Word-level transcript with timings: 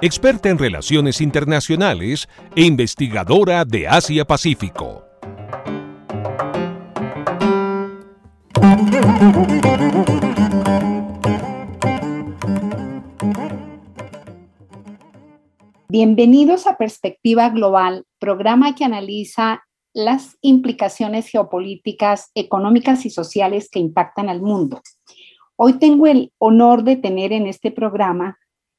experta 0.00 0.48
en 0.48 0.58
relaciones 0.58 1.20
internacionales 1.20 2.28
e 2.54 2.62
investigadora 2.62 3.64
de 3.64 3.88
Asia-Pacífico. 3.88 5.04
Bienvenidos 15.88 16.68
a 16.68 16.76
Perspectiva 16.76 17.48
Global, 17.48 18.04
programa 18.20 18.76
que 18.76 18.84
analiza 18.84 19.64
las 19.94 20.36
implicaciones 20.42 21.28
geopolíticas, 21.28 22.30
económicas 22.36 23.04
y 23.04 23.10
sociales 23.10 23.68
que 23.68 23.80
impactan 23.80 24.28
al 24.28 24.42
mundo. 24.42 24.80
Hoy 25.56 25.80
tengo 25.80 26.06
el 26.06 26.32
honor 26.38 26.84
de 26.84 26.94
tener 26.94 27.32
en 27.32 27.48
este 27.48 27.72
programa 27.72 28.38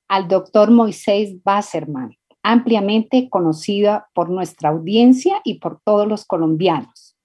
al 0.10 0.28
doctor 0.28 0.72
Moisés 0.72 1.42
Basserman, 1.44 2.18
ampliamente 2.44 3.30
conocida 3.30 4.10
por 4.14 4.30
nuestra 4.30 4.70
audiencia 4.70 5.40
y 5.46 5.60
por 5.60 5.80
todos 5.86 6.08
los 6.08 6.26
colombianos. 6.26 7.16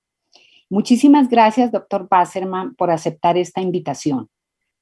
Muchísimas 0.70 1.28
gracias, 1.28 1.72
doctor 1.72 2.06
Basserman, 2.08 2.74
por 2.74 2.90
aceptar 2.90 3.36
esta 3.36 3.60
invitación. 3.60 4.28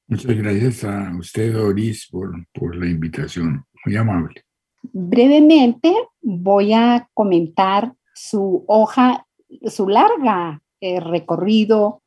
Muchas 0.08 0.36
gracias 0.36 0.84
a 0.84 1.12
usted, 1.18 1.54
Doris, 1.54 2.08
por, 2.10 2.32
por 2.52 2.76
la 2.76 2.86
invitación. 2.86 3.64
Muy 3.86 3.96
amable. 3.96 4.42
Brevemente 4.82 5.94
voy 6.20 6.72
a 6.72 7.08
comentar 7.14 7.94
su 8.14 8.64
hoja, 8.66 9.26
su 9.66 9.88
larga 9.88 10.60
eh, 10.80 10.98
recorrido 10.98 12.02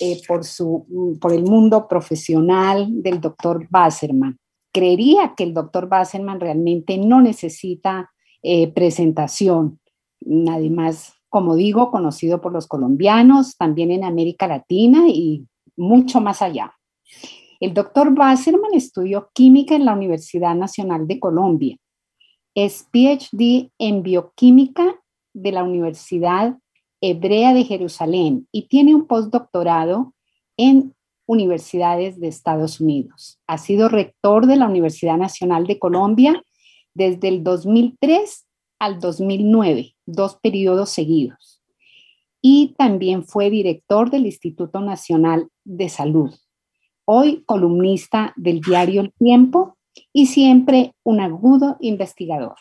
eh, 0.00 0.20
por, 0.26 0.44
su, 0.44 1.16
por 1.20 1.32
el 1.32 1.44
mundo 1.44 1.86
profesional 1.88 2.88
del 3.02 3.20
doctor 3.20 3.66
Basserman. 3.70 4.36
Creería 4.78 5.34
que 5.36 5.44
el 5.44 5.54
doctor 5.54 5.88
Basserman 5.88 6.40
realmente 6.40 6.98
no 6.98 7.20
necesita 7.20 8.10
eh, 8.42 8.68
presentación. 8.72 9.80
Además, 10.50 11.14
como 11.28 11.56
digo, 11.56 11.90
conocido 11.90 12.40
por 12.40 12.52
los 12.52 12.66
colombianos, 12.66 13.56
también 13.56 13.90
en 13.90 14.04
América 14.04 14.46
Latina 14.46 15.08
y 15.08 15.46
mucho 15.76 16.20
más 16.20 16.42
allá. 16.42 16.74
El 17.60 17.72
doctor 17.72 18.14
Basserman 18.14 18.74
estudió 18.74 19.30
química 19.32 19.74
en 19.74 19.84
la 19.84 19.94
Universidad 19.94 20.54
Nacional 20.54 21.06
de 21.06 21.18
Colombia 21.20 21.78
es 22.56 22.88
PhD 22.90 23.70
en 23.78 24.02
bioquímica 24.02 24.98
de 25.34 25.52
la 25.52 25.62
Universidad 25.62 26.56
Hebrea 27.02 27.52
de 27.52 27.64
Jerusalén 27.64 28.48
y 28.50 28.66
tiene 28.68 28.94
un 28.94 29.06
postdoctorado 29.06 30.14
en 30.56 30.94
universidades 31.26 32.18
de 32.20 32.28
Estados 32.28 32.80
Unidos. 32.80 33.40
Ha 33.46 33.58
sido 33.58 33.88
rector 33.88 34.46
de 34.46 34.56
la 34.56 34.66
Universidad 34.66 35.18
Nacional 35.18 35.66
de 35.66 35.78
Colombia 35.78 36.42
desde 36.94 37.28
el 37.28 37.44
2003 37.44 38.46
al 38.78 39.00
2009, 39.00 39.94
dos 40.06 40.36
periodos 40.36 40.90
seguidos. 40.90 41.62
Y 42.40 42.74
también 42.78 43.24
fue 43.24 43.50
director 43.50 44.10
del 44.10 44.26
Instituto 44.26 44.80
Nacional 44.80 45.48
de 45.64 45.88
Salud. 45.88 46.34
Hoy 47.04 47.42
columnista 47.44 48.32
del 48.36 48.60
diario 48.60 49.00
El 49.00 49.12
Tiempo 49.12 49.76
y 50.12 50.26
siempre 50.26 50.94
un 51.02 51.20
agudo 51.20 51.76
investigador. 51.80 52.56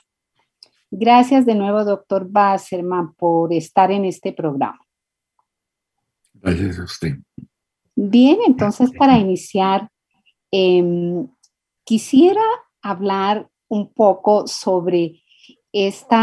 Gracias 0.91 1.45
de 1.45 1.55
nuevo, 1.55 1.83
doctor 1.83 2.27
Basserman, 2.29 3.13
por 3.15 3.51
estar 3.53 3.91
en 3.91 4.05
este 4.05 4.33
programa. 4.33 4.79
Gracias 6.33 6.79
a 6.79 6.83
usted. 6.83 7.15
Bien, 7.95 8.39
entonces 8.45 8.91
para 8.97 9.17
iniciar, 9.17 9.89
em, 10.51 11.27
quisiera 11.83 12.43
hablar 12.81 13.49
un 13.69 13.91
poco 13.93 14.47
sobre 14.47 15.21
este 15.71 16.15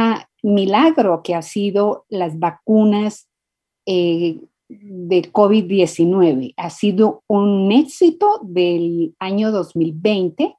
milagro 0.42 1.22
que 1.22 1.34
ha 1.34 1.42
sido 1.42 2.04
las 2.08 2.38
vacunas 2.38 3.28
eh, 3.86 4.40
de 4.68 5.32
COVID-19. 5.32 6.54
Ha 6.56 6.70
sido 6.70 7.22
un 7.26 7.72
éxito 7.72 8.40
del 8.42 9.14
año 9.18 9.50
2020 9.50 10.56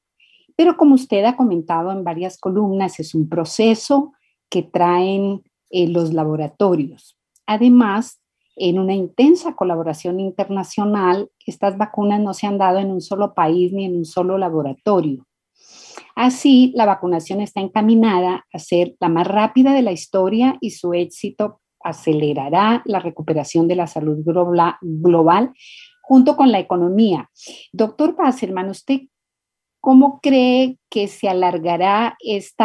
pero 0.56 0.78
como 0.78 0.96
usted 0.96 1.23
ha 1.25 1.35
comentado 1.35 1.91
en 1.91 2.03
varias 2.03 2.38
columnas, 2.38 3.00
es 3.00 3.16
un 3.16 3.28
proceso 3.28 4.13
que 4.50 4.62
traen 4.62 5.44
eh, 5.69 5.88
los 5.88 6.13
laboratorios. 6.13 7.18
Además, 7.47 8.22
en 8.56 8.80
una 8.80 8.94
intensa 8.94 9.56
colaboración 9.56 10.19
internacional, 10.19 11.30
estas 11.46 11.78
vacunas 11.78 12.22
no 12.22 12.34
se 12.34 12.47
han 12.47 12.58
dado 12.58 12.80
en 12.80 12.91
un 12.91 13.02
solo 13.02 13.34
país 13.34 13.74
ni 13.74 13.86
en 13.86 13.96
un 13.96 14.06
solo 14.06 14.38
laboratorio. 14.38 15.25
Así, 16.16 16.72
la 16.75 16.86
vacunación 16.86 17.41
está 17.41 17.59
encaminada 17.62 18.46
a 18.53 18.59
ser 18.59 18.96
la 19.00 19.09
más 19.09 19.28
rápida 19.28 19.74
de 19.74 19.81
la 19.81 19.91
historia 19.91 20.58
y 20.62 20.72
su 20.72 20.94
éxito 20.94 21.62
acelerará 21.84 22.81
la 22.86 23.00
recuperación 23.00 23.68
de 23.68 23.75
la 23.75 23.88
salud 23.88 24.24
global 24.81 25.52
junto 26.02 26.35
con 26.35 26.52
la 26.52 26.59
economía. 26.59 27.30
Doctor 27.72 28.16
Passerman, 28.16 28.70
¿usted 28.70 29.02
¿Cómo 29.85 30.22
cree 30.22 30.80
que 30.90 31.09
se 31.09 31.28
alargará 31.28 32.16
este 32.22 32.64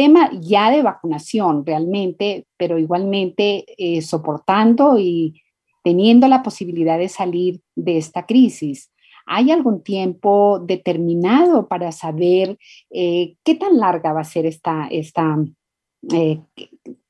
tema 0.00 0.30
ya 0.40 0.70
de 0.70 0.80
vacunación 0.80 1.66
realmente, 1.66 2.46
pero 2.56 2.78
igualmente 2.78 3.66
eh, 3.76 4.00
soportando 4.00 4.98
y 4.98 5.42
teniendo 5.84 6.26
la 6.26 6.42
posibilidad 6.42 6.98
de 6.98 7.10
salir 7.10 7.60
de 7.76 7.98
esta 7.98 8.24
crisis? 8.24 8.90
¿Hay 9.26 9.50
algún 9.50 9.82
tiempo 9.82 10.58
determinado 10.58 11.68
para 11.68 11.92
saber 11.92 12.56
eh, 12.88 13.34
qué 13.44 13.54
tan 13.56 13.76
larga 13.76 14.14
va 14.14 14.22
a 14.22 14.24
ser 14.24 14.46
esta, 14.46 14.88
esta 14.90 15.36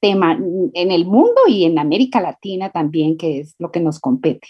tema 0.00 0.32
en 0.32 0.90
el 0.90 1.04
mundo 1.04 1.42
y 1.46 1.66
en 1.66 1.78
América 1.78 2.20
Latina 2.20 2.70
también, 2.70 3.16
que 3.16 3.38
es 3.38 3.54
lo 3.60 3.70
que 3.70 3.78
nos 3.78 4.00
compete? 4.00 4.48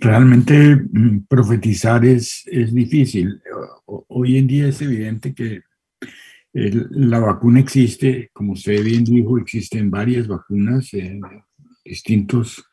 Realmente 0.00 0.76
mm, 0.76 1.26
profetizar 1.28 2.04
es, 2.04 2.42
es 2.46 2.74
difícil. 2.74 3.40
Hoy 3.86 4.38
en 4.38 4.46
día 4.46 4.68
es 4.68 4.80
evidente 4.82 5.34
que 5.34 5.62
la 6.52 7.18
vacuna 7.18 7.60
existe, 7.60 8.30
como 8.32 8.52
usted 8.52 8.82
bien 8.82 9.04
dijo, 9.04 9.38
existen 9.38 9.90
varias 9.90 10.26
vacunas 10.26 10.92
en 10.94 11.20
distintos 11.84 12.64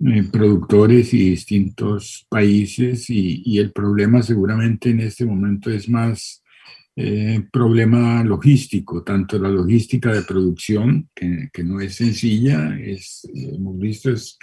eh, 0.00 0.24
productores 0.30 1.14
y 1.14 1.30
distintos 1.30 2.26
países 2.28 3.08
y, 3.08 3.58
el 3.58 3.72
problema 3.72 4.20
seguramente 4.22 4.90
en 4.90 5.00
este 5.00 5.24
momento 5.24 5.70
es 5.70 5.88
más 5.88 6.42
eh, 6.96 7.40
problema 7.52 8.24
logístico, 8.24 9.04
tanto 9.04 9.38
la 9.38 9.48
logística 9.48 10.12
de 10.12 10.22
producción, 10.22 11.08
que, 11.14 11.48
que 11.52 11.62
no 11.62 11.80
es 11.80 11.94
sencilla, 11.94 12.76
hemos 12.76 13.78
visto, 13.78 14.10
es 14.10 14.36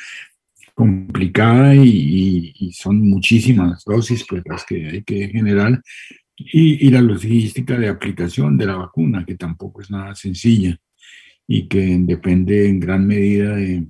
complicada 0.73 1.75
y, 1.75 2.71
son 2.73 3.01
muchísimas 3.01 3.83
dosis 3.83 4.25
pues, 4.27 4.44
las 4.45 4.65
que 4.65 4.88
hay 4.88 5.03
que 5.03 5.27
generar 5.27 5.81
y, 6.35 6.89
la 6.89 7.01
logística 7.01 7.77
de 7.77 7.89
aplicación 7.89 8.57
de 8.57 8.65
la 8.65 8.75
vacuna, 8.75 9.25
que 9.25 9.35
tampoco 9.35 9.81
es 9.81 9.91
nada 9.91 10.15
sencilla 10.15 10.77
y 11.47 11.68
que 11.68 11.97
depende 12.00 12.68
en 12.68 12.79
gran 12.79 13.06
medida 13.06 13.56
de, 13.56 13.85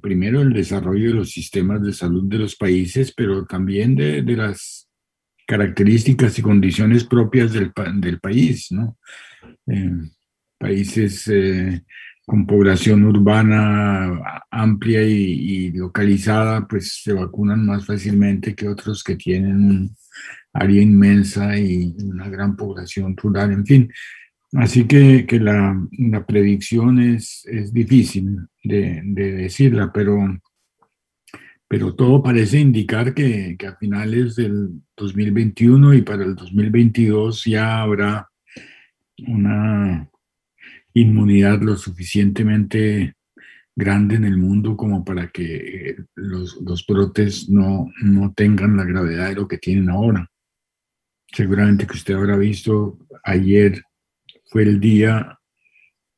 primero, 0.00 0.42
el 0.42 0.52
desarrollo 0.52 1.08
de 1.08 1.14
los 1.14 1.30
sistemas 1.30 1.82
de 1.82 1.92
salud 1.92 2.24
de 2.24 2.38
los 2.38 2.56
países, 2.56 3.12
pero 3.16 3.46
también 3.46 3.94
de, 3.94 4.22
las 4.22 4.88
características 5.46 6.38
y 6.38 6.42
condiciones 6.42 7.04
propias 7.04 7.52
del, 7.52 7.72
del 7.96 8.20
país, 8.20 8.70
¿no? 8.70 8.98
Eh, 9.66 9.92
países 10.58 11.26
eh, 11.28 11.82
con 12.30 12.46
población 12.46 13.02
urbana 13.02 14.44
amplia 14.52 15.02
y, 15.02 15.72
localizada, 15.72 16.64
pues 16.68 17.00
se 17.02 17.12
vacunan 17.12 17.66
más 17.66 17.84
fácilmente 17.84 18.54
que 18.54 18.68
otros 18.68 19.02
que 19.02 19.16
tienen 19.16 19.56
un 19.56 19.96
área 20.52 20.80
inmensa 20.80 21.58
y 21.58 21.92
una 22.04 22.28
gran 22.28 22.54
población 22.54 23.16
rural, 23.16 23.50
en 23.50 23.66
fin. 23.66 23.92
Así 24.52 24.84
que, 24.84 25.26
que 25.26 25.40
la, 25.40 25.76
la, 25.98 26.24
predicción 26.24 27.00
es, 27.00 27.44
es 27.46 27.72
difícil 27.72 28.38
de, 28.62 29.00
de, 29.06 29.32
decirla, 29.32 29.90
pero 29.92 30.16
pero 31.66 31.96
todo 31.96 32.22
parece 32.22 32.60
indicar 32.60 33.12
que, 33.12 33.56
que, 33.58 33.66
a 33.66 33.74
finales 33.74 34.36
del 34.36 34.70
2021 34.96 35.94
y 35.94 36.02
para 36.02 36.24
el 36.24 36.36
2022 36.36 37.44
ya 37.44 37.82
habrá 37.82 38.28
una 39.26 40.09
inmunidad 40.94 41.60
lo 41.62 41.76
suficientemente 41.76 43.14
grande 43.76 44.16
en 44.16 44.24
el 44.24 44.36
mundo 44.36 44.76
como 44.76 45.04
para 45.04 45.28
que 45.28 45.96
los, 46.14 46.60
los 46.62 46.86
brotes 46.86 47.48
no, 47.48 47.90
no 48.02 48.32
tengan 48.34 48.76
la 48.76 48.84
gravedad 48.84 49.28
de 49.28 49.36
lo 49.36 49.48
que 49.48 49.58
tienen 49.58 49.90
ahora. 49.90 50.28
Seguramente 51.32 51.86
que 51.86 51.96
usted 51.96 52.14
habrá 52.14 52.36
visto, 52.36 52.98
ayer 53.24 53.82
fue 54.46 54.62
el 54.62 54.80
día 54.80 55.38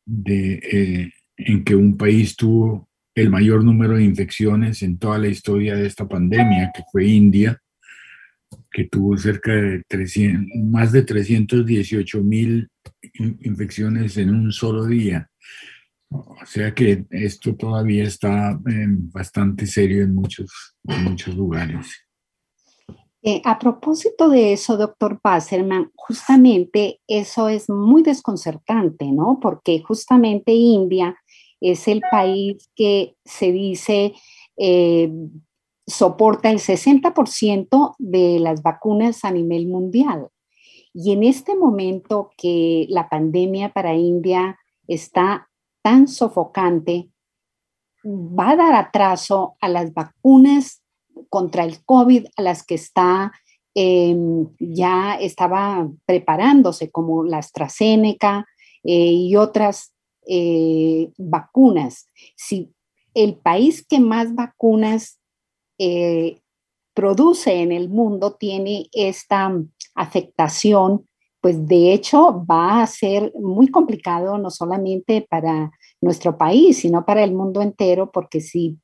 de, 0.05 0.55
eh, 0.55 1.13
en 1.37 1.65
que 1.65 1.77
un 1.77 1.97
país 1.97 2.35
tuvo 2.35 2.89
el 3.15 3.31
mayor 3.31 3.63
número 3.63 3.97
de 3.97 4.05
infecciones 4.05 4.83
en 4.83 4.99
toda 4.99 5.19
la 5.19 5.29
historia 5.29 5.77
de 5.77 5.87
esta 5.87 6.09
pandemia, 6.09 6.73
que 6.75 6.83
fue 6.91 7.07
India, 7.07 7.61
que 8.71 8.85
tuvo 8.85 9.17
cerca 9.19 9.53
de 9.53 9.83
300, 9.87 10.47
más 10.65 10.93
de 10.93 11.03
318 11.03 12.23
mil 12.23 12.69
infecciones 13.15 14.17
en 14.17 14.31
un 14.31 14.53
solo 14.53 14.87
día. 14.87 15.29
O 16.11 16.45
sea 16.45 16.75
que 16.75 17.07
esto 17.11 17.55
todavía 17.57 18.05
está 18.05 18.53
eh, 18.53 18.87
bastante 18.89 19.67
serio 19.67 20.03
en 20.05 20.15
muchos, 20.15 20.77
en 20.85 21.05
muchos 21.05 21.35
lugares. 21.35 21.87
Eh, 23.25 23.41
a 23.45 23.59
propósito 23.59 24.29
de 24.29 24.53
eso, 24.53 24.77
doctor 24.77 25.21
Basserman, 25.23 25.93
justamente 25.95 27.01
eso 27.07 27.49
es 27.49 27.71
muy 27.71 28.03
desconcertante, 28.03 29.07
¿no? 29.13 29.39
Porque 29.41 29.81
justamente 29.81 30.53
India 30.53 31.17
es 31.61 31.87
el 31.87 32.03
país 32.11 32.69
que 32.75 33.15
se 33.25 33.53
dice 33.53 34.13
eh, 34.57 35.11
soporta 35.87 36.51
el 36.51 36.59
60% 36.59 37.95
de 37.99 38.41
las 38.41 38.63
vacunas 38.63 39.25
a 39.25 39.31
nivel 39.31 39.67
mundial. 39.67 40.29
Y 40.95 41.13
en 41.13 41.25
este 41.25 41.55
momento 41.57 42.31
que 42.37 42.87
la 42.89 43.09
pandemia 43.09 43.73
para 43.73 43.95
India 43.95 44.59
está 44.87 45.49
tan 45.83 46.07
sofocante, 46.07 47.11
va 48.05 48.51
a 48.51 48.57
dar 48.57 48.75
atraso 48.75 49.57
a 49.61 49.69
las 49.69 49.95
vacunas 49.95 50.83
contra 51.29 51.65
el 51.65 51.85
COVID 51.85 52.27
a 52.37 52.43
las 52.43 52.65
que 52.65 52.75
está 52.75 53.33
em, 53.75 54.49
ya 54.59 55.15
estaba 55.15 55.89
preparándose, 56.05 56.91
como 56.91 57.25
la 57.25 57.39
AstraZeneca 57.39 58.47
eh, 58.85 59.13
y 59.13 59.37
otras 59.37 59.95
eh, 60.27 61.11
vacunas. 61.17 62.11
Si 62.37 62.73
el 63.15 63.37
país 63.37 63.87
que 63.87 63.99
más 63.99 64.35
vacunas 64.35 65.19
eh, 65.79 66.42
produce 66.95 67.63
en 67.63 67.73
el 67.73 67.89
mundo 67.89 68.33
tiene 68.33 68.89
esta 68.93 69.53
afectación, 69.95 71.07
pues 71.41 71.67
de 71.67 71.93
hecho 71.93 72.45
va 72.49 72.83
a 72.83 72.87
ser 72.87 73.33
muy 73.35 73.69
complicado 73.69 74.39
no 74.39 74.51
solamente 74.51 75.27
para 75.29 75.73
nuestro 76.01 76.37
país, 76.37 76.79
sino 76.79 77.05
para 77.05 77.25
el 77.25 77.33
mundo 77.33 77.63
entero, 77.63 78.11
porque 78.13 78.41
si 78.41 78.79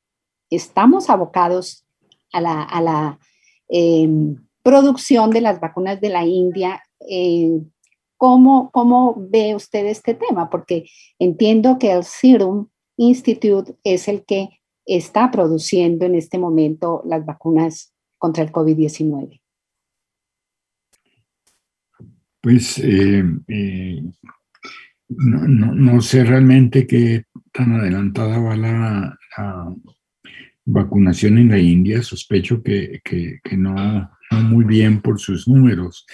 estamos 0.51 1.11
abocados 1.11 1.85
a 2.33 2.41
la, 2.41 3.19
em, 3.69 4.37
producción 4.63 5.31
de 5.31 5.41
las 5.41 5.61
vacunas 5.61 6.01
de 6.01 6.09
la 6.09 6.25
India, 6.27 6.83
eh, 7.09 7.61
¿cómo, 8.17 8.71
¿cómo 8.71 9.15
ve 9.17 9.55
usted 9.55 9.87
este 9.87 10.15
tema? 10.15 10.51
Porque 10.51 10.85
entiendo 11.19 11.79
que 11.79 11.93
el 11.93 12.05
Serum 12.05 12.69
Institute 12.97 13.77
es 13.85 14.09
el 14.09 14.25
que 14.25 14.61
está 14.85 15.31
produciendo 15.31 16.07
en 16.07 16.15
este 16.15 16.39
momento 16.39 17.03
las 17.05 17.25
vacunas 17.25 17.95
contra 18.19 18.45
el 18.45 18.53
COVID-19? 18.53 19.41
Pues 22.41 22.79
eh, 22.79 23.25
eh, 23.49 24.03
no, 25.09 26.01
sé 26.01 26.25
realmente 26.25 26.87
qué 26.87 27.25
tan 27.53 27.73
adelantada 27.73 28.39
va 28.39 28.57
la, 28.57 29.19
vacunación 30.65 31.39
en 31.39 31.49
la 31.49 31.59
India. 31.59 32.03
Sospecho 32.03 32.63
que, 32.63 33.01
no, 33.53 34.11
muy 34.31 34.65
bien 34.65 35.01
por 35.01 35.19
sus 35.19 35.49
números. 35.49 36.07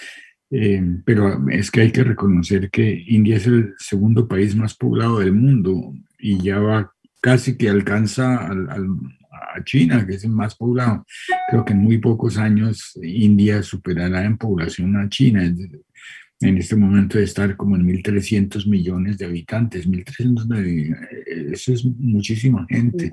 Eh, 0.51 0.81
pero 1.03 1.49
es 1.49 1.69
que 1.71 1.81
hay 1.81 1.91
que 1.91 2.03
reconocer 2.03 2.69
que 2.69 3.03
India 3.07 3.37
es 3.37 3.47
el 3.47 3.73
segundo 3.77 4.27
país 4.27 4.55
más 4.55 4.75
poblado 4.75 5.19
del 5.19 5.33
mundo 5.33 5.93
y 6.19 6.41
ya 6.41 6.59
va 6.59 6.93
casi 7.19 7.57
que 7.57 7.69
alcanza 7.69 8.49
a 9.55 9.63
China, 9.63 10.05
que 10.05 10.15
es 10.15 10.23
el 10.23 10.31
más 10.31 10.55
poblado. 10.55 11.05
Creo 11.49 11.65
que 11.65 11.73
en 11.73 11.79
muy 11.79 11.97
pocos 11.97 12.37
años 12.37 12.97
India 13.01 13.63
superará 13.63 14.25
en 14.25 14.37
población 14.37 14.95
a 14.97 15.09
China. 15.09 15.43
En 16.41 16.57
este 16.57 16.75
momento 16.75 17.17
de 17.17 17.23
estar 17.23 17.55
como 17.55 17.75
en 17.75 17.87
1.300 17.87 18.67
millones 18.67 19.17
de 19.17 19.25
habitantes. 19.25 19.87
1.300, 19.87 21.53
eso 21.53 21.73
es 21.73 21.85
muchísima 21.85 22.65
gente. 22.69 23.11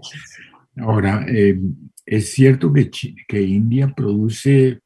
Ahora, 0.77 1.25
eh, 1.29 1.59
es 2.05 2.33
cierto 2.33 2.73
que, 2.73 2.91
que 3.29 3.43
India 3.43 3.93
produce, 3.95 4.81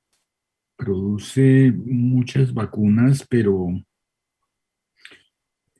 produce 0.76 1.72
muchas 1.72 2.52
vacunas, 2.52 3.26
pero 3.28 3.68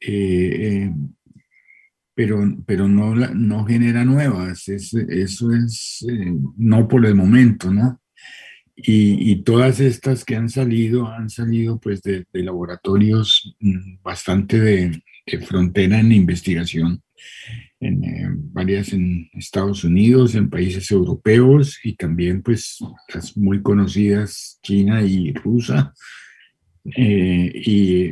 eh, 0.01 0.89
eh 0.91 0.95
pero, 2.17 2.41
pero 2.67 2.89
no, 2.89 3.15
no 3.15 3.65
genera 3.67 4.05
nuevas. 4.05 4.69
eso 4.69 4.99
es 5.53 6.05
eh, 6.09 6.35
no 6.57 6.89
por 6.89 7.05
el 7.05 7.15
momento, 7.15 7.71
¿no? 7.71 8.01
Y, 8.75 9.31
y, 9.31 9.43
todas 9.43 9.81
estas 9.81 10.25
que 10.25 10.35
han 10.35 10.49
salido, 10.49 11.09
han 11.09 11.31
salido 11.31 11.79
pues 11.79 12.03
de, 12.03 12.27
laboratorios 12.33 13.57
mm, 13.61 14.03
bastante 14.03 14.61
de, 14.61 15.03
frontera 15.47 16.01
en 16.01 16.13
investigación, 16.13 17.03
en 17.81 18.05
eh, 18.05 18.29
varias 18.53 18.93
en 18.93 19.29
Estados 19.35 19.85
Unidos, 19.85 20.35
en 20.35 20.49
países 20.49 20.91
europeos 20.91 21.79
y 21.85 21.97
también 21.97 22.43
pues 22.43 22.79
las 23.13 23.37
muy 23.37 23.61
conocidas 23.61 24.59
China 24.63 25.03
y 25.03 25.33
Rusia, 25.33 25.93
eh, 26.95 27.53
y 27.55 28.05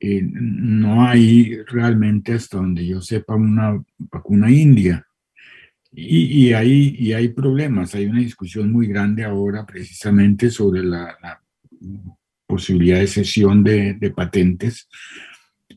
eh, 0.00 0.22
no 0.22 1.06
hay 1.06 1.56
realmente, 1.66 2.34
hasta 2.34 2.58
donde 2.58 2.86
yo 2.86 3.00
sepa, 3.00 3.34
una 3.34 3.82
vacuna 3.98 4.50
india. 4.50 5.06
Y, 5.90 6.48
y, 6.48 6.52
hay, 6.52 6.96
y 6.98 7.12
hay 7.14 7.28
problemas, 7.28 7.94
hay 7.94 8.06
una 8.06 8.20
discusión 8.20 8.70
muy 8.70 8.86
grande 8.86 9.24
ahora 9.24 9.64
precisamente 9.64 10.50
sobre 10.50 10.82
la, 10.82 11.16
posibilidad 12.46 12.98
de 12.98 13.06
cesión 13.06 13.62
de, 13.62 14.12
patentes 14.16 14.88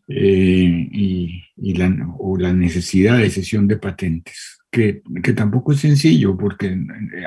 eh, 0.07 0.87
y, 0.91 1.43
y, 1.57 1.73
la, 1.73 1.93
o 2.17 2.37
la 2.37 2.53
necesidad 2.53 3.17
de 3.17 3.29
cesión 3.29 3.67
de 3.67 3.77
patentes, 3.77 4.59
que, 4.69 5.01
que 5.21 5.33
tampoco 5.33 5.73
es 5.73 5.79
sencillo, 5.79 6.37
porque 6.37 6.77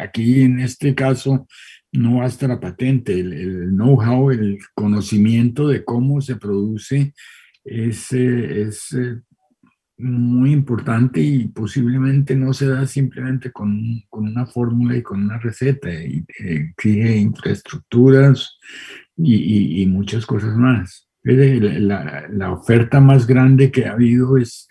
aquí 0.00 0.42
en 0.42 0.60
este 0.60 0.94
caso 0.94 1.46
no 1.94 2.18
basta 2.18 2.48
la 2.48 2.60
patente, 2.60 3.18
el, 3.18 3.70
know-how, 3.70 4.30
el 4.30 4.58
conocimiento 4.74 5.68
de 5.68 5.84
cómo 5.84 6.20
se 6.20 6.36
produce 6.36 7.14
es, 7.64 8.12
es 8.12 8.92
eh, 8.92 9.20
muy 9.98 10.52
importante 10.52 11.20
y 11.20 11.46
posiblemente 11.48 12.34
no 12.34 12.52
se 12.52 12.66
da 12.66 12.86
simplemente 12.86 13.52
con, 13.52 14.02
con 14.10 14.24
una 14.24 14.44
fórmula 14.44 14.96
y 14.96 15.02
con 15.02 15.22
una 15.22 15.38
receta, 15.38 15.88
y, 15.92 16.24
exige 16.38 17.16
infraestructuras 17.16 18.58
y, 19.16 19.82
y, 19.82 19.86
muchas 19.86 20.26
cosas 20.26 20.56
más. 20.56 21.08
La, 21.22 22.26
la, 22.28 22.52
oferta 22.52 23.00
más 23.00 23.26
grande 23.26 23.70
que 23.70 23.86
ha 23.86 23.92
habido 23.92 24.36
es 24.36 24.68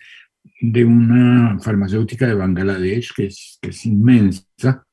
de 0.61 0.85
una 0.85 1.57
farmacéutica 1.59 2.27
de 2.27 2.35
Bangladesh, 2.35 3.11
que 3.15 3.27
es, 3.27 3.57
que 3.61 3.69
es 3.69 3.85
inmensa, 3.85 4.85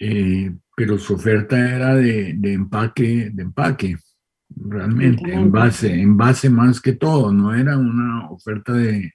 eh, 0.00 0.50
pero 0.74 0.98
su 0.98 1.14
oferta 1.14 1.58
era 1.58 1.94
de, 1.94 2.34
de, 2.36 2.52
empaque, 2.54 3.30
de 3.32 3.42
empaque, 3.42 3.96
realmente, 4.48 5.32
en 5.32 5.52
base, 5.52 5.92
en 5.92 6.16
base 6.16 6.48
más 6.48 6.80
que 6.80 6.94
todo, 6.94 7.32
no 7.32 7.54
era 7.54 7.76
una 7.76 8.30
oferta 8.30 8.72
de, 8.72 9.12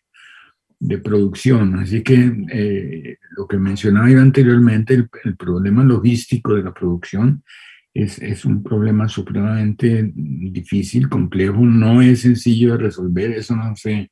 de 0.79 0.97
producción. 0.99 1.79
Así 1.79 2.03
que 2.03 2.31
eh, 2.51 3.17
lo 3.35 3.47
que 3.47 3.57
mencionaba 3.57 4.09
yo 4.09 4.21
anteriormente, 4.21 4.93
el, 4.93 5.09
el, 5.23 5.35
problema 5.35 5.83
logístico 5.83 6.53
de 6.53 6.63
la 6.63 6.73
producción 6.73 7.43
es, 7.91 8.19
es, 8.19 8.45
un 8.45 8.61
problema 8.61 9.07
supremamente 9.09 10.11
difícil, 10.13 11.09
complejo, 11.09 11.65
no 11.65 12.01
es 12.01 12.21
sencillo 12.21 12.73
de 12.73 12.83
resolver, 12.83 13.31
eso 13.31 13.55
no 13.55 13.75
se 13.75 14.11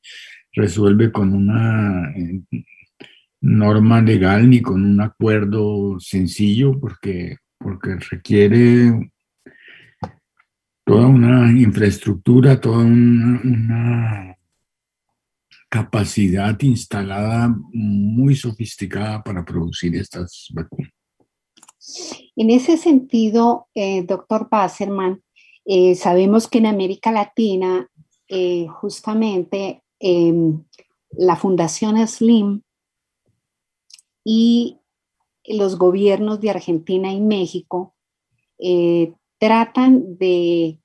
resuelve 0.53 1.11
con 1.11 1.33
una 1.33 2.11
norma 3.43 4.01
legal 4.01 4.49
ni 4.49 4.61
con 4.61 4.83
un 4.83 5.01
acuerdo 5.01 5.99
sencillo, 5.99 6.79
porque 6.79 7.37
porque 7.63 7.95
requiere 8.11 9.11
toda 10.83 11.07
una 11.07 11.49
infraestructura, 11.49 12.59
toda 12.59 12.79
una, 12.79 14.37
capacidad 15.69 16.55
instalada 16.61 17.51
muy 17.71 18.35
sofisticada 18.35 19.23
para 19.23 19.43
producir 19.43 19.95
estas 19.95 20.49
vacunas. 20.53 20.91
En 22.35 22.51
ese 22.51 22.77
sentido, 22.77 23.65
eh, 23.73 24.03
doctor 24.03 24.49
Basserman, 24.51 25.23
eh, 25.65 25.95
sabemos 25.95 26.47
que 26.47 26.59
en 26.59 26.67
América 26.67 27.11
Latina, 27.11 27.89
eh, 28.27 28.67
justamente 28.67 29.81
em, 29.99 30.63
la 31.09 31.35
Fundación 31.35 32.07
Slim 32.07 32.61
y 34.23 34.79
los 35.45 35.77
gobiernos 35.77 36.39
de 36.39 36.49
Argentina 36.49 37.11
y 37.11 37.21
México 37.21 37.95
tratan 39.37 40.17
de 40.17 40.79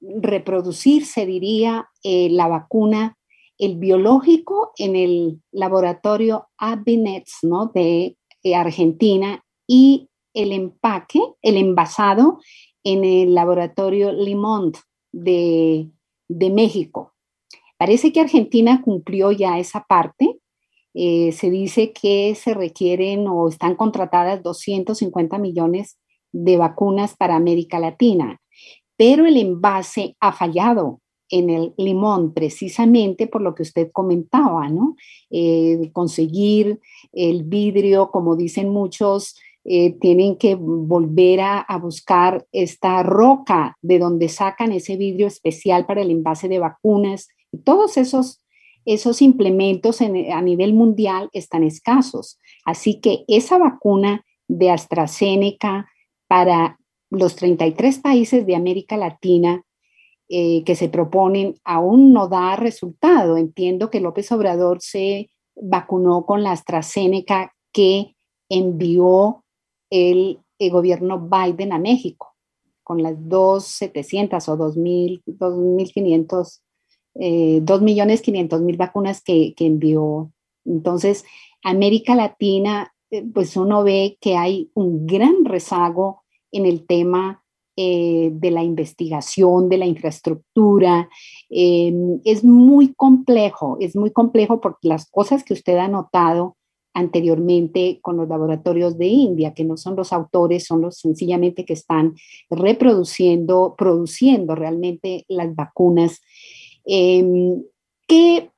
reproducir, 0.00 1.06
se 1.06 1.26
diría, 1.26 1.88
la 2.02 2.48
vacuna, 2.48 3.16
el 3.58 3.76
biológico 3.76 4.72
en 4.76 4.96
el 4.96 5.40
laboratorio 5.52 6.48
Abinets, 6.58 7.38
¿no? 7.42 7.70
De 7.72 8.16
Argentina 8.54 9.44
y 9.66 10.08
el 10.34 10.52
empaque, 10.52 11.20
el 11.42 11.56
envasado 11.56 12.40
en 12.84 13.04
el 13.04 13.34
laboratorio 13.34 14.12
Limont 14.12 14.76
de, 15.12 15.90
México. 16.28 17.14
Parece 17.78 18.12
que 18.12 18.20
Argentina 18.20 18.82
cumplió 18.82 19.32
ya 19.32 19.58
esa 19.58 19.84
parte. 19.84 20.38
Eh, 20.94 21.32
se 21.32 21.50
dice 21.50 21.92
que 21.92 22.34
se 22.34 22.54
requieren 22.54 23.26
o 23.28 23.48
están 23.48 23.76
contratadas 23.76 24.42
250 24.42 25.38
millones 25.38 25.98
de 26.32 26.56
vacunas 26.56 27.16
para 27.16 27.36
América 27.36 27.78
Latina, 27.78 28.40
pero 28.96 29.26
el 29.26 29.36
envase 29.36 30.16
ha 30.20 30.32
fallado 30.32 31.00
en 31.28 31.48
el 31.48 31.72
limón, 31.78 32.34
precisamente 32.34 33.26
por 33.26 33.40
lo 33.40 33.54
que 33.54 33.62
usted 33.62 33.90
comentaba, 33.90 34.68
¿no? 34.68 34.96
Conseguir 35.92 36.78
el 37.10 37.44
vidrio, 37.44 38.10
como 38.10 38.36
dicen 38.36 38.68
muchos, 38.68 39.34
eh, 39.64 39.92
tienen 40.00 40.36
que 40.36 40.56
volver 40.56 41.40
a, 41.40 41.64
buscar 41.80 42.46
esta 42.50 43.02
roca 43.04 43.76
de 43.80 44.00
donde 44.00 44.28
sacan 44.28 44.72
ese 44.72 44.96
vidrio 44.96 45.28
especial 45.28 45.86
para 45.86 46.02
el 46.02 46.10
envase 46.10 46.48
de 46.48 46.58
vacunas. 46.58 47.28
Y 47.52 47.58
todos 47.58 47.96
esos, 47.96 48.41
esos 48.84 49.22
implementos 49.22 50.00
a 50.00 50.42
nivel 50.42 50.74
mundial 50.74 51.28
están 51.32 51.64
escasos. 51.64 52.38
Así 52.64 53.00
que 53.00 53.24
esa 53.28 53.58
vacuna 53.58 54.24
de 54.48 54.70
AstraZeneca 54.70 55.88
para 56.26 56.78
los 57.10 57.36
33 57.36 57.98
países 57.98 58.46
de 58.46 58.56
América 58.56 58.96
Latina 58.96 59.62
eh, 60.28 60.64
que 60.64 60.76
se 60.76 60.88
proponen 60.88 61.56
aún 61.62 62.14
no 62.14 62.26
da 62.26 62.56
resultado. 62.56 63.36
Entiendo 63.36 63.90
que 63.90 64.00
López 64.00 64.32
Obrador 64.32 64.80
se 64.80 65.28
vacunó 65.54 66.24
con 66.24 66.42
la 66.42 66.52
AstraZeneca 66.52 67.52
que 67.70 68.16
envió 68.48 69.44
el, 69.90 70.38
gobierno 70.70 71.28
Biden 71.28 71.72
a 71.72 71.78
México, 71.78 72.34
con 72.82 73.02
las 73.02 73.14
2.700 73.14 74.48
o 74.48 74.56
2.500, 74.56 76.61
eh, 77.14 77.60
2.500.000 77.62 78.76
vacunas 78.76 79.22
que, 79.22 79.54
envió. 79.58 80.32
Entonces, 80.64 81.24
América 81.62 82.14
Latina, 82.14 82.92
eh, 83.10 83.24
pues 83.32 83.56
uno 83.56 83.84
ve 83.84 84.16
que 84.20 84.36
hay 84.36 84.70
un 84.74 85.06
gran 85.06 85.44
rezago 85.44 86.22
en 86.50 86.66
el 86.66 86.86
tema 86.86 87.42
eh, 87.76 88.30
de 88.32 88.50
la 88.50 88.62
investigación, 88.62 89.68
de 89.68 89.78
la 89.78 89.86
infraestructura. 89.86 91.08
Em, 91.48 92.20
es 92.24 92.44
muy 92.44 92.94
complejo, 92.94 93.78
es 93.80 93.96
muy 93.96 94.10
complejo 94.10 94.60
porque 94.60 94.88
las 94.88 95.10
cosas 95.10 95.42
que 95.44 95.54
usted 95.54 95.76
ha 95.78 95.88
notado 95.88 96.56
anteriormente 96.94 97.98
con 98.02 98.16
los 98.16 98.28
laboratorios 98.28 98.98
de 98.98 99.06
India, 99.06 99.54
que 99.54 99.64
no 99.64 99.76
son 99.76 99.96
los 99.96 100.12
autores, 100.12 100.66
son 100.66 100.82
los 100.82 100.98
sencillamente 100.98 101.64
que 101.64 101.72
están 101.72 102.14
reproduciendo, 102.50 103.74
produciendo 103.76 104.54
realmente 104.54 105.24
las 105.28 105.54
vacunas. 105.54 106.20
Em, 106.84 107.62
¿Qué 108.06 108.50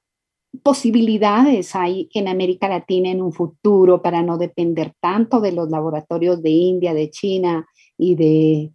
posibilidades 0.63 1.75
hay 1.75 2.09
en 2.15 2.29
América 2.29 2.69
Latina 2.69 3.11
en 3.11 3.23
un 3.23 3.33
futuro 3.33 4.03
para 4.03 4.23
no 4.23 4.39
depender 4.39 4.93
tanto 5.01 5.41
de 5.41 5.53
los 5.53 5.71
laboratorios 5.71 6.43
de 6.43 6.51
India, 6.51 6.95
de 6.95 7.11
China 7.11 7.67
y 7.99 8.15
de 8.15 8.73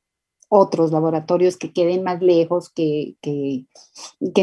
otros 0.50 0.92
laboratorios 0.92 1.58
que 1.58 1.72
queden 1.72 2.04
más 2.04 2.22
lejos 2.22 2.70
que, 2.70 3.16
que, 3.22 3.66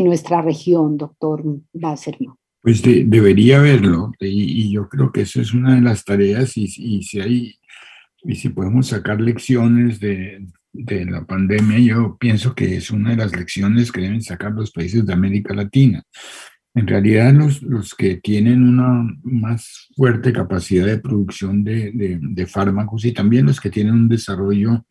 nuestra 0.00 0.40
región, 0.40 0.96
doctor 0.96 1.42
Basserman? 1.72 2.36
Pues 2.62 2.82
debería 2.82 3.58
haberlo, 3.58 4.12
y, 4.20 4.72
yo 4.72 4.88
creo 4.88 5.12
que 5.12 5.22
eso 5.22 5.40
es 5.40 5.52
una 5.52 5.74
de 5.74 5.82
las 5.82 6.04
tareas, 6.04 6.56
y, 6.56 6.68
si 6.68 7.20
hay, 7.20 7.54
y 8.24 8.34
si 8.34 8.48
podemos 8.48 8.88
sacar 8.88 9.20
lecciones 9.20 10.00
de, 10.00 10.46
de, 10.78 11.04
la 11.04 11.24
pandemia, 11.24 11.78
yo 11.78 12.16
pienso 12.18 12.54
que 12.54 12.76
es 12.76 12.90
una 12.90 13.10
de 13.10 13.16
las 13.16 13.34
lecciones 13.34 13.92
que 13.92 14.02
deben 14.02 14.22
sacar 14.22 14.52
los 14.52 14.70
países 14.70 15.04
de 15.04 15.12
América 15.12 15.54
Latina. 15.54 16.02
En 16.74 16.86
realidad, 16.86 17.32
los, 17.32 17.62
los 17.62 17.94
que 17.94 18.16
tienen 18.16 18.62
una 18.62 19.06
más 19.22 19.88
fuerte 19.96 20.32
capacidad 20.32 20.86
de 20.86 20.98
producción 20.98 21.64
de, 21.64 21.90
de, 21.92 22.18
de 22.20 22.46
fármacos 22.46 23.04
y 23.04 23.12
también 23.12 23.46
los 23.46 23.60
que 23.60 23.70
tienen 23.70 23.94
un 23.94 24.08
desarrollo 24.08 24.84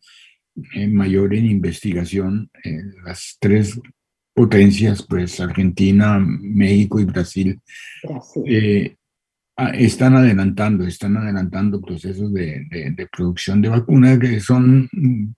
eh, 0.74 0.88
mayor 0.88 1.34
en 1.34 1.46
investigación, 1.46 2.50
eh, 2.64 2.78
las 3.04 3.36
tres 3.38 3.78
potencias, 4.34 5.04
pues 5.06 5.38
Argentina, 5.38 6.18
México 6.18 6.98
y 6.98 7.04
Brasil, 7.04 7.60
eh, 8.46 8.96
están 9.74 10.14
adelantando, 10.14 10.86
están 10.86 11.16
adelantando 11.16 11.80
procesos 11.80 12.32
de, 12.32 12.66
de, 12.70 13.08
producción 13.10 13.62
de 13.62 13.70
vacunas 13.70 14.18
que 14.18 14.38
son 14.40 14.88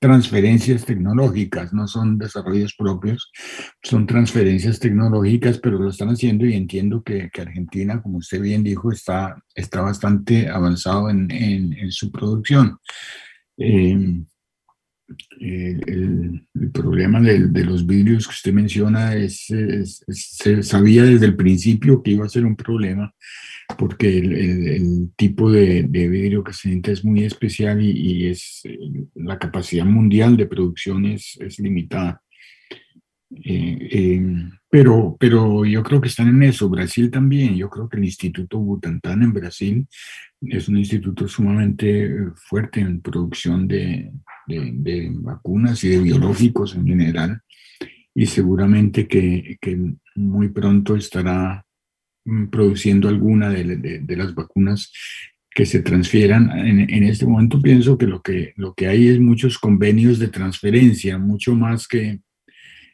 transferencias 0.00 0.84
tecnológicas, 0.84 1.72
no 1.72 1.86
son 1.86 2.18
desarrollos 2.18 2.74
propios, 2.76 3.30
son 3.82 4.06
transferencias 4.06 4.80
tecnológicas, 4.80 5.58
pero 5.58 5.78
lo 5.78 5.90
están 5.90 6.08
haciendo 6.08 6.44
y 6.46 6.54
entiendo 6.54 7.02
que, 7.02 7.30
que 7.32 7.42
Argentina, 7.42 8.02
como 8.02 8.18
usted 8.18 8.40
bien 8.40 8.64
dijo, 8.64 8.90
está, 8.90 9.40
está 9.54 9.82
bastante 9.82 10.48
avanzado 10.48 11.10
en, 11.10 11.30
en, 11.30 11.72
en 11.74 11.92
su 11.92 12.10
producción. 12.10 12.78
Eh, 13.56 14.24
eh, 15.40 15.80
el, 15.86 16.46
problema 16.72 17.20
de, 17.20 17.48
de, 17.48 17.64
los 17.64 17.86
vidrios 17.86 18.26
que 18.26 18.32
usted 18.32 18.52
menciona 18.52 19.14
es, 19.14 19.46
se 20.10 20.62
sabía 20.62 21.04
desde 21.04 21.26
el 21.26 21.36
principio 21.36 22.02
que 22.02 22.10
iba 22.10 22.26
a 22.26 22.28
ser 22.28 22.44
un 22.44 22.56
problema 22.56 23.14
porque 23.76 24.18
el, 24.18 24.32
el, 24.32 25.10
tipo 25.16 25.50
de, 25.50 25.84
de, 25.84 26.08
vidrio 26.08 26.42
que 26.42 26.52
se 26.52 26.68
necesita 26.68 26.92
es 26.92 27.04
muy 27.04 27.24
especial 27.24 27.82
y, 27.82 27.90
y, 27.90 28.26
es 28.26 28.62
la 29.14 29.38
capacidad 29.38 29.84
mundial 29.84 30.36
de 30.36 30.46
producción 30.46 31.04
es, 31.04 31.36
es 31.40 31.58
limitada. 31.58 32.22
Eh, 33.30 33.88
eh, 33.92 34.22
pero, 34.70 35.16
pero 35.20 35.64
yo 35.64 35.82
creo 35.82 36.00
que 36.00 36.08
están 36.08 36.28
en 36.28 36.42
eso. 36.42 36.68
Brasil 36.68 37.10
también. 37.10 37.56
Yo 37.56 37.68
creo 37.68 37.88
que 37.88 37.98
el 37.98 38.04
Instituto 38.04 38.58
Butantan 38.58 39.22
en 39.22 39.32
Brasil 39.32 39.86
es 40.40 40.68
un 40.68 40.78
instituto 40.78 41.26
sumamente 41.26 42.10
fuerte 42.34 42.80
en 42.80 43.00
producción 43.00 43.66
de, 43.66 44.12
de, 44.48 45.10
vacunas 45.12 45.82
y 45.84 45.90
de 45.90 45.98
biológicos 45.98 46.74
en 46.74 46.86
general. 46.86 47.42
Y 48.14 48.26
seguramente 48.26 49.06
que, 49.06 49.56
que 49.60 49.78
muy 50.16 50.48
pronto 50.48 50.96
estará 50.96 51.64
mm, 52.24 52.46
produciendo 52.46 53.08
alguna 53.08 53.50
de, 53.50 54.00
de, 54.00 54.16
las 54.16 54.34
vacunas 54.34 54.92
que 55.50 55.66
se 55.66 55.82
transfieran. 55.82 56.50
En, 56.50 56.80
en, 56.90 57.02
este 57.04 57.26
momento 57.26 57.60
pienso 57.60 57.96
que 57.96 58.06
lo, 58.06 58.22
que 58.22 58.52
lo 58.56 58.74
que 58.74 58.88
hay 58.88 59.08
es 59.08 59.20
muchos 59.20 59.58
convenios 59.58 60.18
de 60.18 60.28
transferencia, 60.28 61.18
mucho 61.18 61.54
más 61.54 61.86
que 61.86 62.20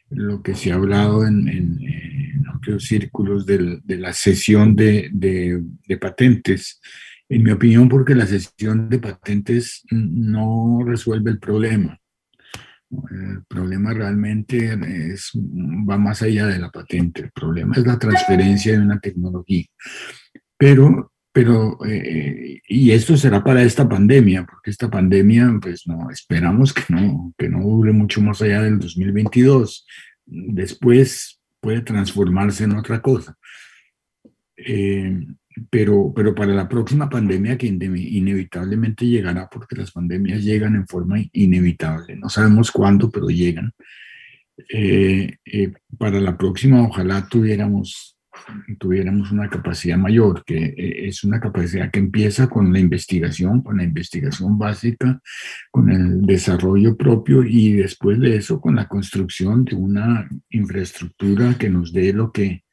lo 0.09 0.43
que 0.43 0.53
se 0.53 0.71
ha 0.71 0.75
hablado 0.75 1.25
en, 1.25 1.47
en, 1.47 2.45
amplios 2.47 2.85
círculos 2.85 3.45
de, 3.45 3.79
de 3.83 3.97
la 3.97 4.13
cesión 4.13 4.75
de, 4.75 5.09
de 5.11 5.97
patentes 5.97 6.79
en 7.29 7.43
mi 7.43 7.51
opinión, 7.51 7.89
porque 7.89 8.15
la 8.15 8.27
sesión 8.27 8.89
de 8.89 8.99
patentes 8.99 9.83
no 9.89 10.81
resuelve 10.85 11.31
el 11.31 11.39
problema. 11.39 11.99
El 12.89 13.43
problema 13.47 13.93
realmente 13.93 14.77
es, 15.11 15.31
va 15.33 15.97
más 15.97 16.21
allá 16.21 16.47
de 16.47 16.59
la 16.59 16.69
patente. 16.69 17.23
El 17.23 17.31
problema 17.31 17.75
es 17.75 17.85
la 17.85 17.97
transferencia 17.97 18.73
de 18.73 18.79
una 18.79 18.99
tecnología. 18.99 19.65
Pero, 20.57 21.11
pero 21.31 21.79
eh, 21.85 22.61
y 22.67 22.91
esto 22.91 23.17
será 23.17 23.43
para 23.43 23.63
esta 23.63 23.89
pandemia, 23.89 24.45
porque 24.45 24.69
esta 24.69 24.89
pandemia, 24.89 25.57
pues 25.61 25.87
no, 25.87 26.09
esperamos 26.11 26.73
que 26.73 26.93
no, 26.93 27.33
que 27.37 27.49
no 27.49 27.61
dure 27.61 27.91
mucho 27.91 28.21
más 28.21 28.41
allá 28.41 28.61
del 28.61 28.79
2022. 28.79 29.85
Después 30.25 31.41
puede 31.59 31.81
transformarse 31.81 32.65
en 32.65 32.73
otra 32.73 33.01
cosa. 33.01 33.35
Eh, 34.57 35.25
pero, 35.69 36.11
pero 36.15 36.35
para 36.35 36.53
la 36.53 36.67
próxima 36.67 37.09
pandemia 37.09 37.57
que 37.57 37.67
inevitablemente 37.67 39.05
llegará, 39.05 39.49
porque 39.49 39.75
las 39.75 39.91
pandemias 39.91 40.43
llegan 40.43 40.75
en 40.75 40.87
forma 40.87 41.19
inevitable, 41.31 42.15
no 42.15 42.29
sabemos 42.29 42.71
cuándo, 42.71 43.09
pero 43.09 43.27
llegan. 43.27 43.71
Eh, 44.69 45.37
eh, 45.45 45.73
para 45.97 46.19
la 46.21 46.37
próxima 46.37 46.81
ojalá 46.81 47.27
tuviéramos 47.27 48.15
tuviéramos 48.79 49.31
una 49.31 49.49
capacidad 49.49 49.97
mayor, 49.97 50.43
que 50.45 50.57
eh, 50.57 51.07
es 51.07 51.23
una 51.23 51.39
capacidad 51.39 51.91
que 51.91 51.99
empieza 51.99 52.47
con 52.47 52.71
la 52.71 52.79
investigación, 52.79 53.61
con 53.61 53.77
la 53.77 53.83
investigación 53.83 54.57
básica, 54.57 55.21
con 55.71 55.89
el 55.89 56.21
desarrollo 56.21 56.95
propio 56.95 57.43
y 57.43 57.73
después 57.73 58.19
de 58.19 58.35
eso 58.37 58.59
con 58.59 58.75
la 58.75 58.87
construcción 58.87 59.65
de 59.65 59.75
una 59.75 60.27
infraestructura 60.49 61.55
que 61.57 61.69
nos 61.69 61.93
dé 61.93 62.13
lo 62.13 62.31
que, 62.31 62.63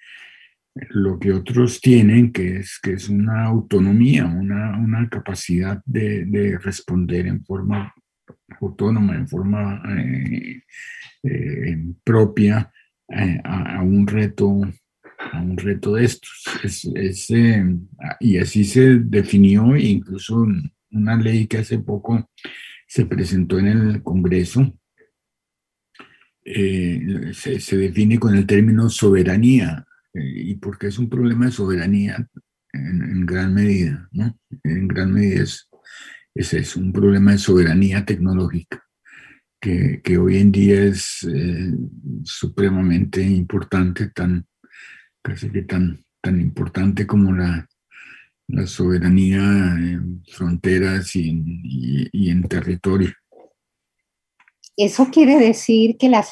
lo 0.74 1.18
que 1.18 1.32
otros 1.32 1.80
tienen, 1.80 2.32
que 2.32 2.58
es, 2.58 2.78
que 2.82 2.94
es 2.94 3.08
una 3.08 3.44
autonomía, 3.44 4.24
una, 4.24 4.78
una 4.78 5.08
capacidad 5.08 5.82
de, 5.84 6.24
de, 6.24 6.58
responder 6.58 7.26
en 7.26 7.44
forma 7.44 7.94
autónoma, 8.60 9.14
en 9.14 9.28
forma 9.28 9.82
eh, 9.98 10.62
eh, 11.24 11.84
propia 12.02 12.72
a, 13.08 13.76
a, 13.76 13.82
un 13.82 14.06
reto 14.06 14.62
a 15.30 15.40
un 15.40 15.56
reto 15.56 15.94
de 15.94 16.04
estos. 16.04 16.44
Es, 16.62 17.30
eh, 17.30 17.64
y 18.20 18.38
así 18.38 18.64
se 18.64 18.98
definió 18.98 19.76
incluso 19.76 20.46
una 20.90 21.16
ley 21.16 21.46
que 21.46 21.58
hace 21.58 21.78
poco 21.78 22.28
se 22.86 23.06
presentó 23.06 23.58
en 23.58 23.66
el 23.68 24.02
Congreso. 24.02 24.78
Eh, 26.44 27.30
se, 27.32 27.76
define 27.76 28.18
con 28.18 28.36
el 28.36 28.46
término 28.46 28.90
soberanía. 28.90 29.86
Eh, 30.14 30.32
¿Y 30.34 30.54
por 30.56 30.78
qué 30.78 30.88
es 30.88 30.98
un 30.98 31.08
problema 31.08 31.46
de 31.46 31.52
soberanía? 31.52 32.28
En, 32.74 33.26
gran 33.26 33.52
medida, 33.52 34.08
¿no? 34.12 34.38
En 34.64 34.88
gran 34.88 35.12
medida 35.12 35.42
es, 35.42 35.68
es, 36.34 36.74
un 36.74 36.90
problema 36.90 37.32
de 37.32 37.38
soberanía 37.38 38.04
tecnológica. 38.04 38.82
Que, 39.60 40.00
que, 40.02 40.16
hoy 40.18 40.38
en 40.38 40.50
día 40.50 40.82
es 40.84 41.26
supremamente 42.24 43.22
importante, 43.22 44.08
tan, 44.08 44.46
casi 45.22 45.50
que 45.50 45.62
tan, 45.62 46.04
tan 46.20 46.40
importante 46.40 47.06
como 47.06 47.32
la, 47.32 47.68
la 48.48 48.66
soberanía 48.66 49.40
en 49.40 50.22
fronteras 50.26 51.16
y 51.16 52.08
y, 52.12 52.30
en, 52.30 52.42
territorio. 52.44 53.12
Eso 54.76 55.08
quiere 55.12 55.38
decir 55.38 55.98
que 55.98 56.08
la, 56.08 56.22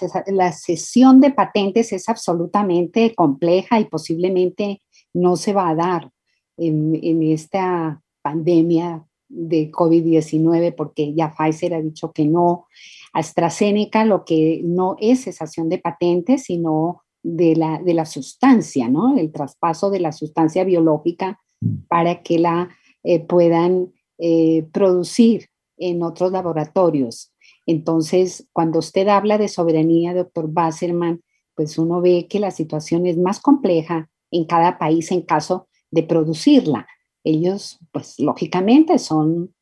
cesión 0.52 1.20
de 1.20 1.30
patentes 1.30 1.92
es 1.92 2.08
absolutamente 2.08 3.14
compleja 3.14 3.80
y 3.80 3.84
posiblemente 3.84 4.80
no 5.12 5.36
se 5.36 5.52
va 5.52 5.68
a 5.68 5.74
dar 5.74 6.10
en, 6.56 6.98
en 7.02 7.22
esta 7.22 8.02
pandemia 8.22 9.06
de 9.28 9.70
COVID-19 9.70 10.74
porque 10.74 11.14
ya 11.14 11.34
Pfizer 11.34 11.74
ha 11.74 11.80
dicho 11.80 12.12
que 12.12 12.24
no. 12.24 12.66
AstraZeneca 13.12 14.04
lo 14.04 14.24
que 14.24 14.60
no 14.64 14.96
es 15.00 15.24
cesación 15.24 15.68
de 15.68 15.78
patentes, 15.78 16.44
sino 16.44 17.02
de 17.22 17.56
la, 17.56 17.80
de 17.82 17.94
la 17.94 18.06
sustancia, 18.06 18.88
¿no? 18.88 19.16
El 19.16 19.32
traspaso 19.32 19.90
de 19.90 20.00
la 20.00 20.12
sustancia 20.12 20.64
biológica 20.64 21.40
para 21.88 22.22
que 22.22 22.38
la 22.38 22.68
eh, 23.02 23.20
puedan 23.20 23.92
eh, 24.18 24.66
producir 24.72 25.48
en 25.76 26.02
otros 26.02 26.32
laboratorios. 26.32 27.29
Entonces, 27.70 28.48
cuando 28.52 28.80
usted 28.80 29.06
habla 29.06 29.38
de 29.38 29.46
soberanía, 29.46 30.12
doctor 30.12 30.52
Basserman, 30.52 31.22
pues 31.54 31.78
uno 31.78 32.00
ve 32.00 32.26
que 32.28 32.40
la 32.40 32.50
situación 32.50 33.06
es 33.06 33.16
más 33.16 33.38
compleja 33.38 34.10
en 34.32 34.44
cada 34.44 34.76
país 34.76 35.12
en 35.12 35.22
caso 35.22 35.68
de 35.92 36.02
producirla. 36.02 36.88
Ellos, 37.22 37.78
pues 37.92 38.18
lógicamente, 38.18 38.98
son 38.98 39.54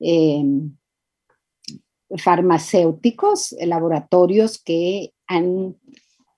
em, 0.00 0.74
farmacéuticos, 2.16 3.54
laboratorios 3.60 4.58
que 4.62 5.12
han 5.26 5.76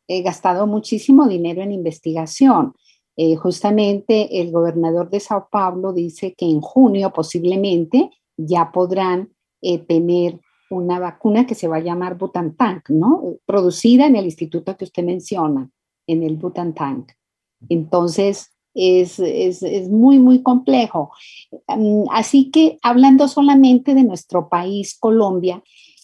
he 0.08 0.22
gastado 0.22 0.66
muchísimo 0.66 1.28
dinero 1.28 1.62
en 1.62 1.70
investigación. 1.70 2.74
Eh, 3.16 3.36
justamente 3.36 4.40
el 4.40 4.50
gobernador 4.50 5.08
de 5.10 5.20
Sao 5.20 5.48
Paulo 5.48 5.92
dice 5.92 6.34
que 6.36 6.46
en 6.46 6.60
junio 6.60 7.12
posiblemente 7.12 8.10
ya 8.36 8.72
podrán 8.72 9.32
eh, 9.62 9.78
tener 9.78 10.40
una 10.74 10.98
vacuna 10.98 11.46
que 11.46 11.54
se 11.54 11.68
va 11.68 11.76
a 11.76 11.80
llamar 11.80 12.18
Butantank, 12.18 12.90
¿no? 12.90 13.36
Producida 13.46 14.06
en 14.06 14.16
el 14.16 14.26
instituto 14.26 14.76
que 14.76 14.84
usted 14.84 15.04
menciona, 15.04 15.70
en 16.06 16.22
el 16.22 16.36
Butantank. 16.36 17.12
Entonces, 17.68 18.50
es, 18.74 19.18
es, 19.20 19.62
es, 19.62 19.88
muy, 19.88 20.18
muy 20.18 20.42
complejo. 20.42 21.12
Mm, 21.68 22.04
así 22.10 22.50
que 22.50 22.78
hablando 22.82 23.28
solamente 23.28 23.94
de 23.94 24.04
nuestro 24.04 24.48
país, 24.48 24.98
Colombia, 24.98 25.62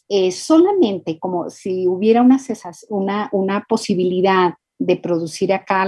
eh, 0.09 0.33
solamente 0.33 1.19
como 1.19 1.51
si 1.51 1.87
hubiera 1.87 2.23
una, 2.23 2.41
una, 2.89 3.29
una 3.33 3.67
posibilidad 3.69 4.55
de 4.79 4.97
producir 4.97 5.53
acá 5.53 5.87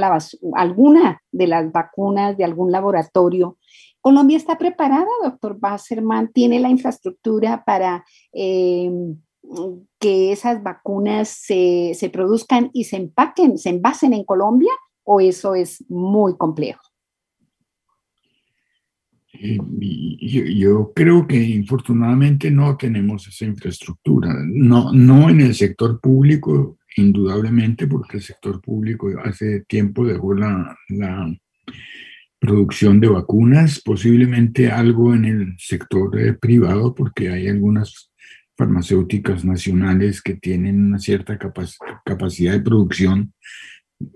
alguna 0.55 1.23
de 1.33 1.47
las 1.47 1.73
vacunas 1.73 2.37
de 2.37 2.45
algún 2.45 2.71
laboratorio. 2.71 3.57
Colombia 4.03 4.37
está 4.37 4.59
preparada, 4.59 5.07
doctor 5.23 5.59
Basserman, 5.59 6.33
tiene 6.33 6.61
la 6.61 6.69
infraestructura 6.69 7.65
para 7.65 8.05
em, 8.33 9.17
que 9.99 10.33
esas 10.33 10.62
vacunas 10.62 11.29
se, 11.29 11.93
se 11.95 12.11
produzcan 12.11 12.71
y 12.75 12.85
se 12.85 12.97
empaquen, 12.97 13.57
se 13.59 13.71
envasen 13.71 14.12
en 14.12 14.25
Colombia, 14.25 14.73
o 15.05 15.21
eso 15.21 15.55
es 15.55 15.85
muy 15.88 16.37
complejo. 16.37 16.83
Yo, 20.21 20.93
creo 20.95 21.27
que 21.27 21.43
infortunadamente 21.43 22.51
no 22.51 22.77
tenemos 22.77 23.27
esa 23.27 23.45
infraestructura, 23.45 24.35
no, 24.47 24.93
no 24.93 25.31
en 25.31 25.41
el 25.41 25.55
sector 25.55 26.01
público, 26.01 26.79
indudablemente, 26.97 27.87
porque 27.87 28.19
el 28.19 28.23
sector 28.23 28.61
público 28.61 29.09
hace 29.25 29.61
tiempo 29.62 30.05
dejó 30.05 30.35
la, 30.35 30.77
la 30.88 31.35
producción 32.42 32.98
de 32.98 33.07
vacunas, 33.07 33.81
posiblemente 33.81 34.68
algo 34.68 35.14
en 35.14 35.24
el 35.26 35.55
sector 35.59 36.18
eh, 36.18 36.33
privado, 36.33 36.92
porque 36.92 37.31
hay 37.31 37.46
algunas 37.46 38.11
farmacéuticas 38.57 39.44
nacionales 39.44 40.20
que 40.20 40.35
tienen 40.35 40.87
una 40.87 40.98
cierta 40.98 41.38
capacidad 42.05 42.52
de 42.52 42.61
producción 42.61 43.33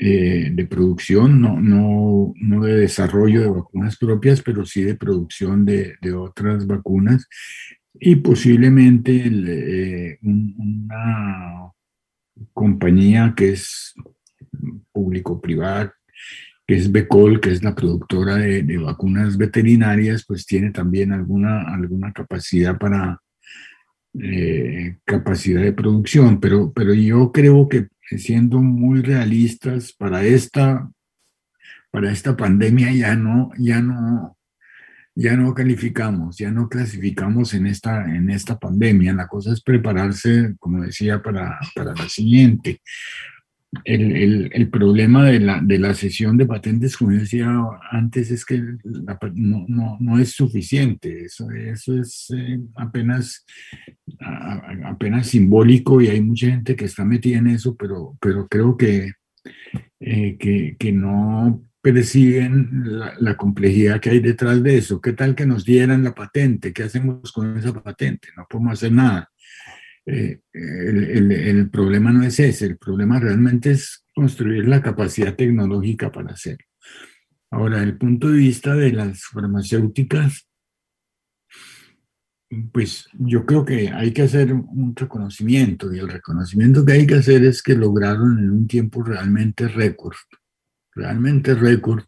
eh, 0.00 0.50
de 0.52 0.66
producción, 0.66 1.40
no, 1.40 1.60
no, 1.60 2.32
no, 2.40 2.64
de 2.64 2.74
desarrollo 2.74 3.42
de 3.42 3.50
vacunas 3.50 3.96
propias, 3.96 4.42
pero 4.42 4.66
sí 4.66 4.82
de 4.82 4.96
producción 4.96 5.64
de, 5.64 5.94
de 6.02 6.12
otras 6.12 6.66
vacunas. 6.66 7.28
Y 7.94 8.16
posiblemente 8.16 9.22
eh, 9.24 10.18
una 10.22 11.70
compañía 12.52 13.34
que 13.36 13.50
es 13.50 13.94
público-privada, 14.90 15.94
que 16.66 16.74
es 16.76 16.90
Becol, 16.90 17.40
que 17.40 17.52
es 17.52 17.62
la 17.62 17.74
productora 17.74 18.37
de, 18.37 18.62
de, 18.62 18.79
vacunas 18.79 19.37
veterinarias, 19.37 20.24
pues 20.26 20.44
tiene 20.46 20.72
también 20.72 21.12
alguna, 21.12 21.62
alguna 21.72 22.12
capacidad 22.12 22.76
para 22.76 23.20
eh, 24.20 24.96
capacidad 25.05 25.62
de 25.62 25.72
producción, 25.72 26.40
pero, 26.40 26.72
pero 26.72 26.92
yo 26.94 27.31
creo 27.33 27.68
que 27.68 27.88
siendo 28.18 28.61
muy 28.61 29.02
realistas 29.02 29.92
para 29.92 30.24
esta, 30.24 30.90
para 31.90 32.11
esta 32.11 32.37
pandemia 32.37 32.92
ya 32.92 33.14
no, 33.14 33.50
ya 33.59 33.81
no, 33.81 34.37
ya 35.14 35.37
no 35.37 35.55
calificamos, 35.55 36.37
ya 36.37 36.50
no 36.50 36.68
clasificamos 36.68 37.55
en 37.55 37.66
esta, 37.66 38.05
en 38.05 38.29
esta 38.31 38.59
pandemia. 38.59 39.12
La 39.12 39.29
cosa 39.29 39.52
es 39.52 39.62
prepararse, 39.62 40.55
como 40.59 40.83
decía, 40.83 41.22
para, 41.22 41.59
para 41.74 41.94
la 41.94 42.09
siguiente 42.09 42.81
el, 43.85 44.16
el, 44.16 44.50
el, 44.52 44.70
problema 44.70 45.24
de 45.24 45.40
la, 45.40 45.61
de 45.61 45.79
la 45.79 45.94
sesión 45.94 46.37
de 46.37 46.46
patentes, 46.46 46.96
como 46.96 47.12
decía 47.12 47.52
antes, 47.90 48.31
es 48.31 48.44
que 48.44 48.62
no, 49.35 49.64
no, 49.68 49.96
no, 50.00 50.18
es 50.18 50.33
suficiente. 50.33 51.24
Eso, 51.24 51.50
eso 51.50 51.98
es 51.98 52.33
eh, 52.37 52.61
apenas, 52.76 53.44
apenas 54.85 55.29
simbólico 55.29 56.00
y 56.00 56.09
hay 56.09 56.20
mucha 56.20 56.48
gente 56.48 56.76
que 56.76 56.87
está 56.87 57.05
metida 57.05 57.38
en 57.38 57.48
eso, 57.48 57.76
pero, 57.76 58.16
pero 58.20 58.48
creo 58.48 58.76
que, 58.76 59.12
eh, 60.00 60.37
que, 60.38 60.76
que, 60.79 60.92
no 60.92 61.62
perciben 61.83 62.83
la, 62.85 63.14
la, 63.20 63.37
complejidad 63.37 64.00
que 64.00 64.11
hay 64.11 64.20
detrás 64.20 64.62
de 64.62 64.79
eso. 64.79 65.00
¿Qué 65.00 65.12
tal 65.12 65.35
que 65.35 65.46
nos 65.46 65.64
dieran 65.64 66.02
la 66.02 66.14
patente? 66.14 66.72
¿Qué 66.72 66.83
hacemos 66.85 67.33
con 67.33 67.57
esa 67.57 67.72
patente? 67.72 68.29
No 68.37 68.46
podemos 68.48 68.74
hacer 68.74 68.92
nada. 68.92 69.31
Eh, 70.06 70.40
el, 70.52 71.32
el, 71.32 71.68
problema 71.68 72.12
no 72.12 72.22
es 72.22 72.38
ese, 72.38 72.66
el 72.66 72.78
problema 72.78 73.18
realmente 73.18 73.72
es 73.72 74.04
construir 74.14 74.68
la 74.68 74.80
capacidad 74.80 75.34
tecnológica 75.34 76.12
para 76.12 76.32
hacerlo. 76.32 76.64
Ahora, 77.50 77.82
el 77.82 77.98
punto 77.98 78.28
de 78.28 78.38
vista 78.38 78.74
de 78.74 78.92
las 78.92 79.24
farmacéuticas, 79.24 80.48
pues 82.72 83.08
yo 83.14 83.44
creo 83.44 83.64
que 83.64 83.88
hay 83.88 84.12
que 84.12 84.22
hacer 84.22 84.52
un 84.52 84.94
reconocimiento 84.94 85.92
y 85.92 85.98
el 85.98 86.08
reconocimiento 86.08 86.84
que 86.84 86.92
hay 86.92 87.06
que 87.06 87.16
hacer 87.16 87.44
es 87.44 87.62
que 87.62 87.74
lograron 87.74 88.38
en 88.38 88.50
un 88.50 88.66
tiempo 88.68 89.02
realmente 89.02 89.66
récord, 89.66 90.16
realmente 90.94 91.54
récord, 91.54 92.04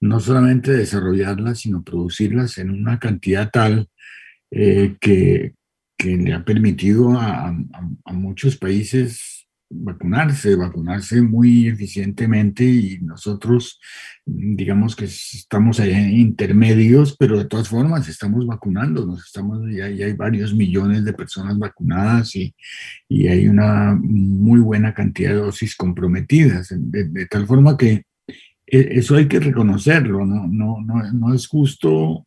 no 0.00 0.20
solamente 0.20 0.72
desarrollarlas, 0.72 1.60
sino 1.60 1.82
producirlas 1.82 2.58
en 2.58 2.70
una 2.70 2.98
cantidad 2.98 3.50
tal 3.50 3.88
eh, 4.50 4.96
que, 5.00 5.54
que 6.04 6.16
le 6.18 6.34
ha 6.34 6.44
permitido 6.44 7.18
a, 7.18 7.48
a, 8.04 8.12
muchos 8.12 8.58
países 8.58 9.46
vacunarse, 9.70 10.54
vacunarse 10.54 11.22
muy 11.22 11.66
eficientemente 11.66 12.62
y 12.62 12.98
nosotros, 13.00 13.80
digamos 14.26 14.94
que 14.94 15.06
estamos 15.06 15.80
ahí 15.80 15.92
intermedios, 16.20 17.16
pero 17.16 17.38
de 17.38 17.46
todas 17.46 17.68
formas 17.70 18.06
estamos 18.06 18.46
vacunándonos, 18.46 19.24
estamos, 19.24 19.62
ya, 19.72 19.86
hay 19.86 20.12
varios 20.12 20.54
millones 20.54 21.06
de 21.06 21.14
personas 21.14 21.58
vacunadas 21.58 22.36
y, 22.36 22.54
y, 23.08 23.26
hay 23.28 23.48
una 23.48 23.98
muy 23.98 24.60
buena 24.60 24.92
cantidad 24.92 25.30
de 25.30 25.36
dosis 25.36 25.74
comprometidas, 25.74 26.68
de, 26.76 27.26
tal 27.26 27.46
forma 27.46 27.78
que 27.78 28.04
e, 28.66 28.98
eso 28.98 29.16
hay 29.16 29.26
que 29.26 29.40
reconocerlo, 29.40 30.26
no, 30.26 30.46
no, 30.46 30.82
no, 30.82 31.12
no 31.12 31.34
es 31.34 31.46
justo 31.46 32.26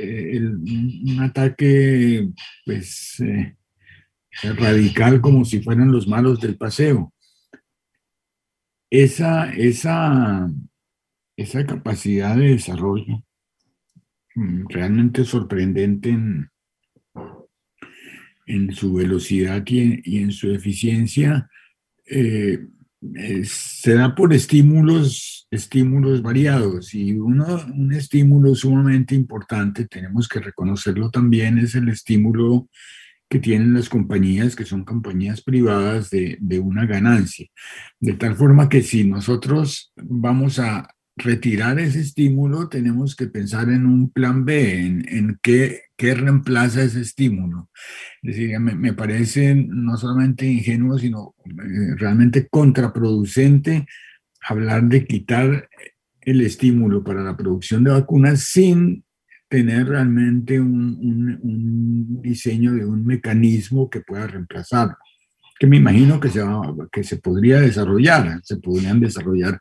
eh, 0.00 0.40
un 0.40 1.18
ataque, 1.20 2.28
pues... 2.64 3.20
Eh, 3.20 3.56
radical 4.42 5.20
como 5.20 5.44
si 5.44 5.60
fueran 5.60 5.92
los 5.92 6.06
malos 6.06 6.40
del 6.40 6.56
paseo. 6.56 7.12
Esa, 8.90 9.52
esa, 9.52 10.50
esa 11.36 11.66
capacidad 11.66 12.36
de 12.36 12.50
desarrollo 12.50 13.22
mm, 14.34 14.64
realmente 14.68 15.24
sorprendente 15.24 16.10
en, 16.10 16.50
en 18.46 18.72
su 18.72 18.94
velocidad 18.94 19.62
y 19.66 20.18
en, 20.18 20.32
su 20.32 20.50
eficiencia 20.52 21.48
eh, 22.06 22.66
se 23.44 23.94
da 23.94 24.14
por 24.14 24.32
estímulos, 24.32 25.46
estímulos 25.50 26.22
variados 26.22 26.94
y 26.94 27.12
uno, 27.12 27.64
un 27.74 27.92
estímulo 27.92 28.54
sumamente 28.54 29.14
importante, 29.14 29.86
tenemos 29.86 30.28
que 30.28 30.40
reconocerlo 30.40 31.10
también, 31.10 31.58
es 31.58 31.74
el 31.74 31.88
estímulo 31.88 32.68
que 33.28 33.38
tienen 33.38 33.74
las 33.74 33.88
compañías, 33.88 34.56
que 34.56 34.64
son 34.64 34.84
compañías 34.84 35.40
privadas 35.40 36.10
de, 36.10 36.36
de, 36.40 36.58
una 36.58 36.84
ganancia. 36.84 37.46
De 38.00 38.14
tal 38.14 38.34
forma 38.34 38.68
que 38.68 38.82
si 38.82 39.04
nosotros 39.04 39.92
vamos 39.96 40.58
a 40.58 40.88
retirar 41.16 41.78
ese 41.78 42.00
estímulo, 42.00 42.68
tenemos 42.68 43.14
que 43.14 43.28
pensar 43.28 43.70
en 43.70 43.86
un 43.86 44.10
plan 44.10 44.44
B, 44.44 44.80
en, 44.80 45.08
en 45.08 45.38
qué, 45.42 45.82
qué, 46.00 46.14
reemplaza 46.14 46.82
ese 46.82 47.00
estímulo. 47.00 47.68
Es 48.22 48.36
decir, 48.36 48.58
me, 48.58 48.74
me 48.74 48.92
parece 48.92 49.54
no 49.54 49.96
solamente 49.96 50.46
ingenuo, 50.46 50.98
sino 50.98 51.34
eh, 51.44 51.94
realmente 51.96 52.48
contraproducente 52.48 53.86
hablar 54.48 54.84
de 54.84 55.06
quitar 55.06 55.68
el 56.22 56.40
estímulo 56.40 57.02
para 57.02 57.22
la 57.22 57.36
producción 57.36 57.84
de 57.84 57.90
vacunas 57.90 58.40
sin 58.40 59.04
tener 59.48 59.88
realmente 59.88 60.60
un, 60.60 62.20
diseño 62.22 62.72
de 62.72 62.84
un 62.84 63.04
mecanismo 63.04 63.90
que 63.90 64.00
pueda 64.00 64.28
reemplazarlo, 64.28 64.96
que 65.58 65.66
me 65.66 65.78
imagino 65.78 66.20
que 66.20 66.28
se, 66.28 66.40
que 66.92 67.02
se 67.02 67.16
podría 67.16 67.60
desarrollar, 67.60 68.40
se 68.44 68.58
podrían 68.58 69.00
desarrollar 69.00 69.60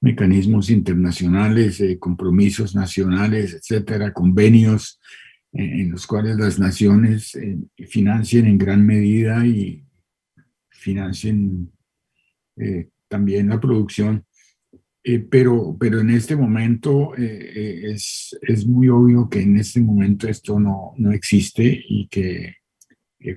mecanismos 0.00 0.70
internacionales, 0.70 1.80
eh, 1.80 1.98
compromisos 1.98 2.74
nacionales, 2.74 3.52
etcétera, 3.52 4.12
convenios 4.12 5.00
en 5.52 5.90
los 5.90 6.06
cuales 6.06 6.36
las 6.36 6.58
naciones 6.58 7.34
eh, 7.34 7.58
financien 7.86 8.46
en 8.46 8.58
gran 8.58 8.84
medida 8.84 9.46
y 9.46 9.84
financien 10.70 11.72
también 13.08 13.48
la 13.48 13.60
producción. 13.60 14.24
Eh, 15.08 15.20
pero, 15.20 15.76
pero 15.78 16.00
en 16.00 16.10
este 16.10 16.34
momento 16.34 17.16
eh, 17.16 17.22
eh, 17.22 17.92
es, 17.92 18.36
es, 18.42 18.66
muy 18.66 18.88
obvio 18.88 19.28
que 19.28 19.40
en 19.40 19.56
este 19.56 19.78
momento 19.78 20.26
esto 20.26 20.58
no, 20.58 20.94
no 20.96 21.12
existe 21.12 21.62
y 21.88 22.08
que, 22.08 22.56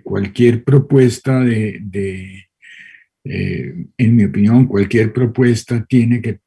cualquier 0.03 0.63
propuesta 0.63 1.41
de, 1.41 1.79
de 1.81 2.45
en 3.23 4.15
mi 4.15 4.25
opinión, 4.25 4.67
cualquier 4.67 5.13
propuesta 5.13 5.85
tiene 5.85 6.21
que, 6.21 6.39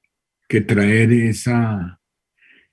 que, 0.48 0.60
traer 0.60 1.12
esa, 1.12 2.00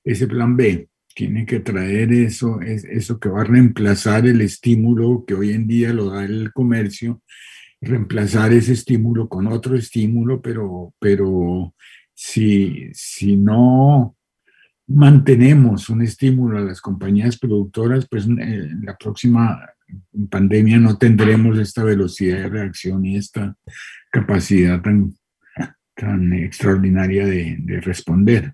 ese 0.04 0.28
plan 0.28 0.56
B, 0.58 0.89
tiene 1.16 1.46
que 1.46 1.60
traer 1.60 2.14
eso, 2.14 2.62
es, 2.62 2.84
eso 2.86 3.20
que 3.20 3.30
va 3.30 3.42
a 3.42 3.46
reemplazar 3.46 4.28
el 4.28 4.42
estímulo 4.42 5.26
que 5.28 5.34
hoy 5.34 5.52
en 5.52 5.68
día 5.68 5.94
lo 5.94 6.10
da 6.12 6.24
el 6.24 6.52
comercio, 6.54 7.22
reemplazar 7.82 8.54
ese 8.54 8.74
estímulo 8.74 9.28
con 9.30 9.48
otro 9.48 9.76
estímulo, 9.76 10.42
pero, 10.42 10.94
pero 11.00 11.74
si, 12.14 12.90
si 12.94 13.38
no 13.38 14.16
mantenemos 14.88 15.90
un 15.90 16.02
estímulo 16.02 16.58
a 16.58 16.62
las 16.62 16.82
compañías 16.82 17.38
productoras, 17.38 18.08
pues 18.10 18.28
eh, 18.40 18.70
la 18.82 18.98
próxima 18.98 19.60
pandemia 20.30 20.78
no 20.78 20.98
tendremos 20.98 21.58
esta 21.58 21.84
velocidad 21.84 22.38
de 22.38 22.50
reacción 22.50 23.06
y 23.06 23.18
esta 23.18 23.56
capacidad 24.12 24.82
tan, 24.82 25.14
tan 25.96 26.34
extraordinaria 26.34 27.26
de 27.26 27.82
responder 27.82 28.54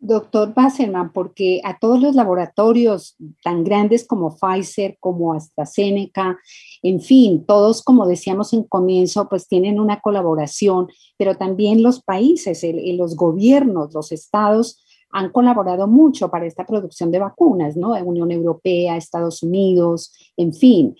doctor 0.00 0.54
Basserman, 0.54 1.12
porque 1.12 1.60
a 1.62 1.78
todos 1.78 2.00
los 2.00 2.14
laboratorios 2.14 3.16
tan 3.44 3.62
grandes 3.64 4.06
como 4.06 4.34
Pfizer, 4.34 4.96
como 4.98 5.34
AstraZeneca, 5.34 6.38
en 6.82 7.00
fin, 7.00 7.44
todos, 7.44 7.82
como 7.82 8.06
decíamos 8.06 8.52
en 8.54 8.64
comienzo, 8.64 9.28
pues 9.28 9.46
tienen 9.46 9.78
una 9.78 10.00
colaboración, 10.00 10.88
pero 11.18 11.36
también 11.36 11.82
los 11.82 12.02
países, 12.02 12.64
los 12.96 13.14
gobiernos, 13.14 13.92
los 13.92 14.10
estados 14.10 14.82
han 15.10 15.30
colaborado 15.30 15.86
mucho 15.86 16.30
para 16.30 16.46
esta 16.46 16.64
producción 16.64 17.10
de 17.10 17.18
vacunas, 17.18 17.76
¿no? 17.76 17.90
Unión 17.90 18.30
Europea, 18.30 18.96
Estados 18.96 19.42
Unidos, 19.42 20.12
en 20.36 20.54
fin. 20.54 20.96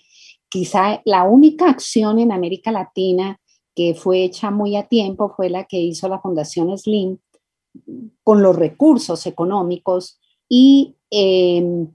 Quizá 0.49 1.01
la 1.05 1.23
única 1.23 1.69
acción 1.69 2.19
en 2.19 2.31
América 2.31 2.71
Latina 2.71 3.39
que 3.73 3.95
fue 3.95 4.23
hecha 4.23 4.51
muy 4.51 4.75
a 4.75 4.87
tiempo 4.87 5.33
fue 5.35 5.49
la 5.49 5.63
que 5.63 5.77
hizo 5.77 6.09
la 6.09 6.19
Fundación 6.19 6.77
Slim, 6.77 7.19
con 8.23 8.41
los 8.41 8.55
recursos 8.55 9.25
económicos 9.27 10.19
y 10.47 10.95
em, 11.09 11.87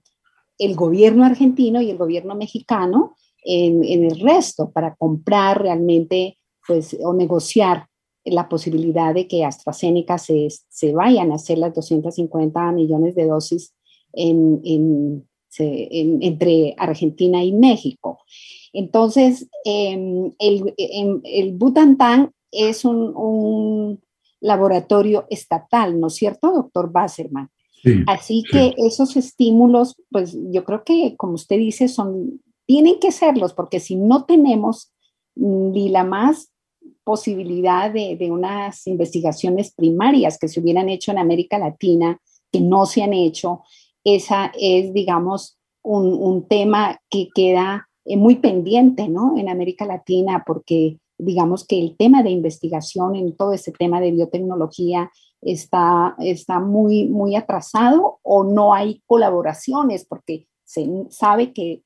el 0.59 0.75
gobierno 0.75 1.25
argentino 1.25 1.81
y 1.81 1.91
el 1.91 1.99
gobierno 1.99 2.35
mexicano 2.35 3.15
en, 3.45 3.85
el 3.85 4.19
resto 4.21 4.71
para 4.71 4.97
comprar 4.97 5.63
realmente 5.63 6.39
pues, 6.67 6.97
o 7.03 7.13
negociar 7.13 7.87
la 8.25 8.49
posibilidad 8.49 9.15
de 9.15 9.29
que 9.29 9.45
AstraZeneca 9.45 10.19
se, 10.19 10.49
se 10.69 10.93
vayan 10.93 11.31
a 11.31 11.37
hacer 11.37 11.59
las 11.59 11.75
250 11.75 12.73
millones 12.73 13.15
de 13.15 13.27
dosis 13.27 13.73
en, 14.13 14.61
entre 15.59 16.75
Argentina 16.77 17.45
y 17.45 17.53
México. 17.53 18.19
Entonces, 18.73 19.49
em, 19.65 20.33
el, 20.39 20.75
em, 20.77 21.21
el, 21.25 21.53
Butantan 21.53 22.33
es 22.51 22.85
un, 22.85 24.01
laboratorio 24.41 25.27
estatal, 25.31 25.99
¿no 25.99 26.09
es 26.09 26.15
cierto, 26.15 26.53
doctor 26.53 26.91
Basserman? 26.93 27.51
Así 28.09 28.43
que 28.51 28.75
esos 28.79 29.17
estímulos, 29.17 29.95
pues 30.11 30.37
yo 30.51 30.65
creo 30.65 30.83
que, 30.83 31.15
como 31.17 31.35
usted 31.35 31.57
dice, 31.57 31.87
son, 31.87 32.41
tienen 32.67 32.99
que 32.99 33.13
serlos, 33.13 33.55
porque 33.55 33.79
si 33.79 33.95
no 33.95 34.25
tenemos 34.25 34.93
ni 35.37 35.89
la 35.89 36.03
más 36.03 36.51
posibilidad 37.05 37.93
de, 37.93 38.17
de, 38.17 38.33
unas 38.33 38.87
investigaciones 38.89 39.73
primarias 39.73 40.39
que 40.39 40.49
se 40.49 40.59
hubieran 40.59 40.89
hecho 40.89 41.13
en 41.13 41.19
América 41.19 41.59
Latina, 41.59 42.21
que 42.51 42.61
no 42.61 42.87
se 42.87 43.05
han 43.05 43.13
hecho, 43.13 43.63
esa 44.03 44.51
es, 44.59 44.93
digamos, 44.93 45.57
un, 45.83 46.13
un 46.15 46.49
tema 46.49 47.01
que 47.09 47.29
queda 47.33 47.89
eh, 48.05 48.17
muy 48.17 48.37
pendiente, 48.37 49.09
¿no? 49.09 49.37
En 49.37 49.49
América 49.49 49.85
Latina, 49.85 50.43
porque 50.47 50.99
digamos 51.19 51.67
que 51.67 51.79
el 51.81 51.97
tema 51.97 52.23
de 52.23 52.31
investigación 52.31 53.17
en 53.17 53.37
todo 53.37 53.53
ese 53.53 53.73
tema 53.73 54.01
de 54.01 54.13
biotecnología 54.13 55.11
está, 55.41 56.15
está 56.19 56.61
muy, 56.61 57.07
muy 57.07 57.37
atrasado 57.37 58.19
o 58.23 58.45
no 58.45 58.75
hay 58.75 59.03
colaboraciones 59.07 60.05
porque 60.07 60.49
se 60.65 60.89
sabe 61.11 61.53
que 61.53 61.83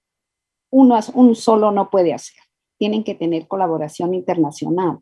uno, 0.71 0.99
un 1.15 1.35
solo 1.35 1.71
no 1.71 1.91
puede 1.91 2.15
hacer. 2.15 2.39
Tienen 2.79 3.05
que 3.05 3.15
tener 3.15 3.47
colaboración 3.47 4.15
internacional. 4.15 5.01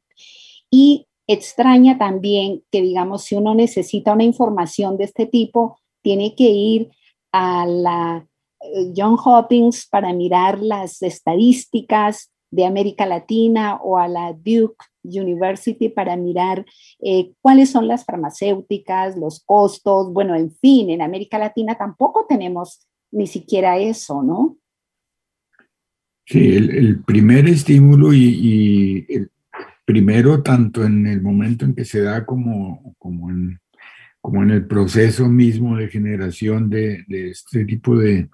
Y 0.71 1.07
extraña 1.27 1.99
también 1.99 2.64
que, 2.71 2.83
digamos, 2.83 3.25
si 3.25 3.37
uno 3.37 3.55
necesita 3.55 4.12
una 4.12 4.25
información 4.25 4.97
de 4.97 5.05
este 5.05 5.27
tipo, 5.27 5.79
tiene 6.03 6.35
que 6.35 6.49
ir 6.49 6.91
a 7.33 7.67
la 7.67 8.27
eh, 8.61 8.93
John 8.97 9.17
Hopkins 9.23 9.87
para 9.87 10.12
mirar 10.12 10.61
las 10.61 11.03
estadísticas 11.03 12.33
de 12.50 12.64
América 12.64 13.06
Latina 13.06 13.76
o 13.76 13.98
a 13.98 14.08
la 14.08 14.32
Duke 14.32 14.84
University 15.02 15.88
para 15.88 16.16
mirar 16.16 16.64
eh, 17.00 17.32
cuáles 17.40 17.70
son 17.70 17.88
las 17.88 18.04
farmacéuticas, 18.04 19.16
los 19.16 19.42
costos, 19.44 20.12
bueno, 20.12 20.34
en 20.34 20.50
fin, 20.50 20.90
en 20.90 21.02
América 21.02 21.38
Latina 21.38 21.76
tampoco 21.76 22.26
tenemos 22.28 22.87
ni 23.11 23.26
siquiera 23.26 23.78
eso, 23.78 24.22
¿no? 24.22 24.56
Sí, 26.26 26.56
el, 26.56 27.02
primer 27.04 27.48
estímulo 27.48 28.12
y, 28.12 29.06
el 29.08 29.30
primero 29.87 30.42
tanto 30.42 30.84
en 30.84 31.06
el 31.06 31.22
momento 31.22 31.64
en 31.64 31.74
que 31.74 31.87
se 31.87 32.02
da 32.02 32.26
como, 32.26 32.94
como, 32.98 33.30
en, 33.30 33.58
como 34.20 34.42
en 34.42 34.50
el 34.50 34.66
proceso 34.66 35.26
mismo 35.26 35.76
de 35.78 35.88
generación 35.88 36.68
de, 36.68 37.04
de 37.08 37.30
este 37.30 37.64
tipo 37.64 37.96
de, 37.96 38.28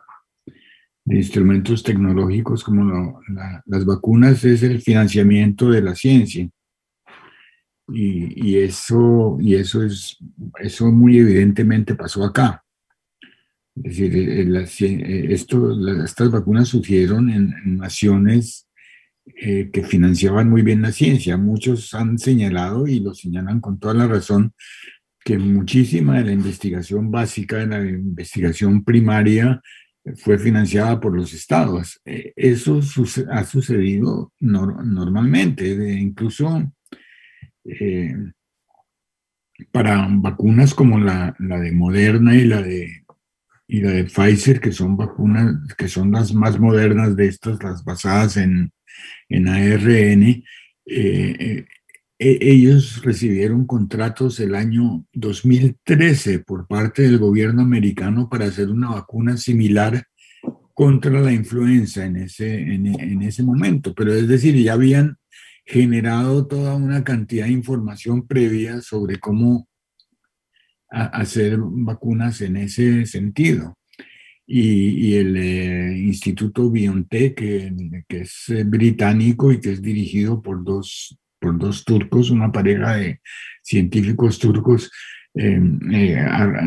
instrumentos 1.07 1.83
tecnológicos 1.83 2.65
como 2.65 3.21
las 3.67 3.85
vacunas 3.85 4.45
es 4.45 4.63
el 4.63 4.81
financiamiento 4.81 5.71
de 5.71 5.83
la 5.83 5.95
ciencia. 5.95 6.49
Y, 7.89 8.57
eso, 8.57 9.37
y 9.41 9.57
eso, 9.57 9.83
es, 9.83 10.17
eso 10.61 10.91
muy 10.91 11.19
evidentemente 11.19 11.95
pasó 11.95 12.25
acá. 12.25 12.65
Es 13.77 13.83
decir, 13.83 14.17
eh, 14.17 14.43
eh, 14.43 14.67
eh, 14.81 15.27
esto, 15.31 16.05
estas 16.05 16.31
vacunas 16.31 16.69
surgieron 16.69 17.29
en, 17.29 17.77
naciones 17.77 18.69
que 19.37 19.83
financiaban 19.89 20.51
muy 20.51 20.61
bien 20.63 20.83
la 20.83 20.93
ciencia. 20.93 21.37
Muchos 21.39 21.95
han 21.95 22.19
señalado, 22.19 22.87
y 22.87 23.01
lo 23.01 23.15
señalan 23.15 23.61
con 23.61 23.79
toda 23.79 23.95
la 23.95 24.07
razón, 24.07 24.53
que 25.25 25.39
muchísima 25.39 26.19
de 26.19 26.27
la 26.27 26.33
investigación 26.33 27.11
básica, 27.11 27.57
de 27.57 27.67
la 27.67 27.83
investigación 27.83 28.85
primaria, 28.85 29.63
fue 30.17 30.39
financiada 30.39 31.01
por 31.01 31.17
los 31.17 31.33
estados. 31.33 32.01
Eso 32.05 32.81
ha 33.31 33.45
sucedido 33.45 34.33
normalmente, 34.41 35.67
incluso 35.99 36.73
para 39.71 40.07
vacunas 40.11 40.75
como 40.75 40.99
la, 40.99 41.35
de 41.39 41.73
Moderna 41.73 42.35
y 42.35 42.45
la 42.45 42.63
de 42.63 43.05
y 43.67 43.81
la 43.81 43.93
de 43.93 44.05
Pfizer, 44.05 44.61
que 44.61 44.73
son 44.73 44.97
vacunas, 44.97 45.57
que 45.79 45.89
son 45.89 46.13
las 46.13 46.35
más 46.35 46.61
modernas 46.61 47.17
de 47.17 47.29
estas, 47.29 47.63
las 47.63 47.83
basadas 47.83 48.37
en, 48.37 48.71
en 49.31 49.49
ARN, 49.49 50.23
eh, 50.23 50.45
eh, 50.87 51.35
e, 51.39 51.67
ellos 52.19 53.03
recibieron 53.03 53.67
contratos 53.67 54.39
el 54.41 54.55
año 54.55 55.05
2013 55.13 56.41
por 56.41 56.67
parte 56.67 57.03
del 57.03 57.19
gobierno 57.19 57.63
americano 57.63 58.29
para 58.29 58.47
hacer 58.47 58.71
una 58.71 58.91
vacuna 58.91 59.37
similar 59.37 60.05
contra 60.73 61.21
la 61.21 61.33
influenza 61.33 62.05
en 62.05 62.17
ese, 62.17 62.61
en 62.61 63.23
ese 63.23 63.43
momento. 63.43 63.95
Pero 63.95 64.15
es 64.15 64.29
decir, 64.29 64.57
ya 64.57 64.75
habían 64.75 65.17
generado 65.65 66.47
toda 66.47 66.77
una 66.77 67.05
cantidad 67.05 67.47
de 67.47 67.53
información 67.53 68.27
previa 68.27 68.81
sobre 68.81 69.19
cómo 69.19 69.69
hacer 70.91 71.59
vacunas 71.59 72.41
en 72.41 72.57
ese 72.57 73.07
sentido. 73.07 73.77
Y, 74.47 75.15
el 75.15 75.37
eh, 75.39 75.99
Instituto 75.99 76.71
BioNTech, 76.71 77.35
que, 77.35 78.05
que, 78.07 78.21
es 78.21 78.51
eh, 78.51 78.65
británico 78.65 79.51
y 79.51 79.59
que 79.59 79.73
es 79.73 79.81
dirigido 79.81 80.43
por 80.43 80.63
dos, 80.63 81.19
por 81.45 81.59
dos 81.59 81.85
turcos, 81.85 82.31
una 82.31 82.51
pareja 82.51 82.97
de 82.97 83.21
científicos 83.63 84.39
turcos, 84.39 84.91
eh, 85.35 85.61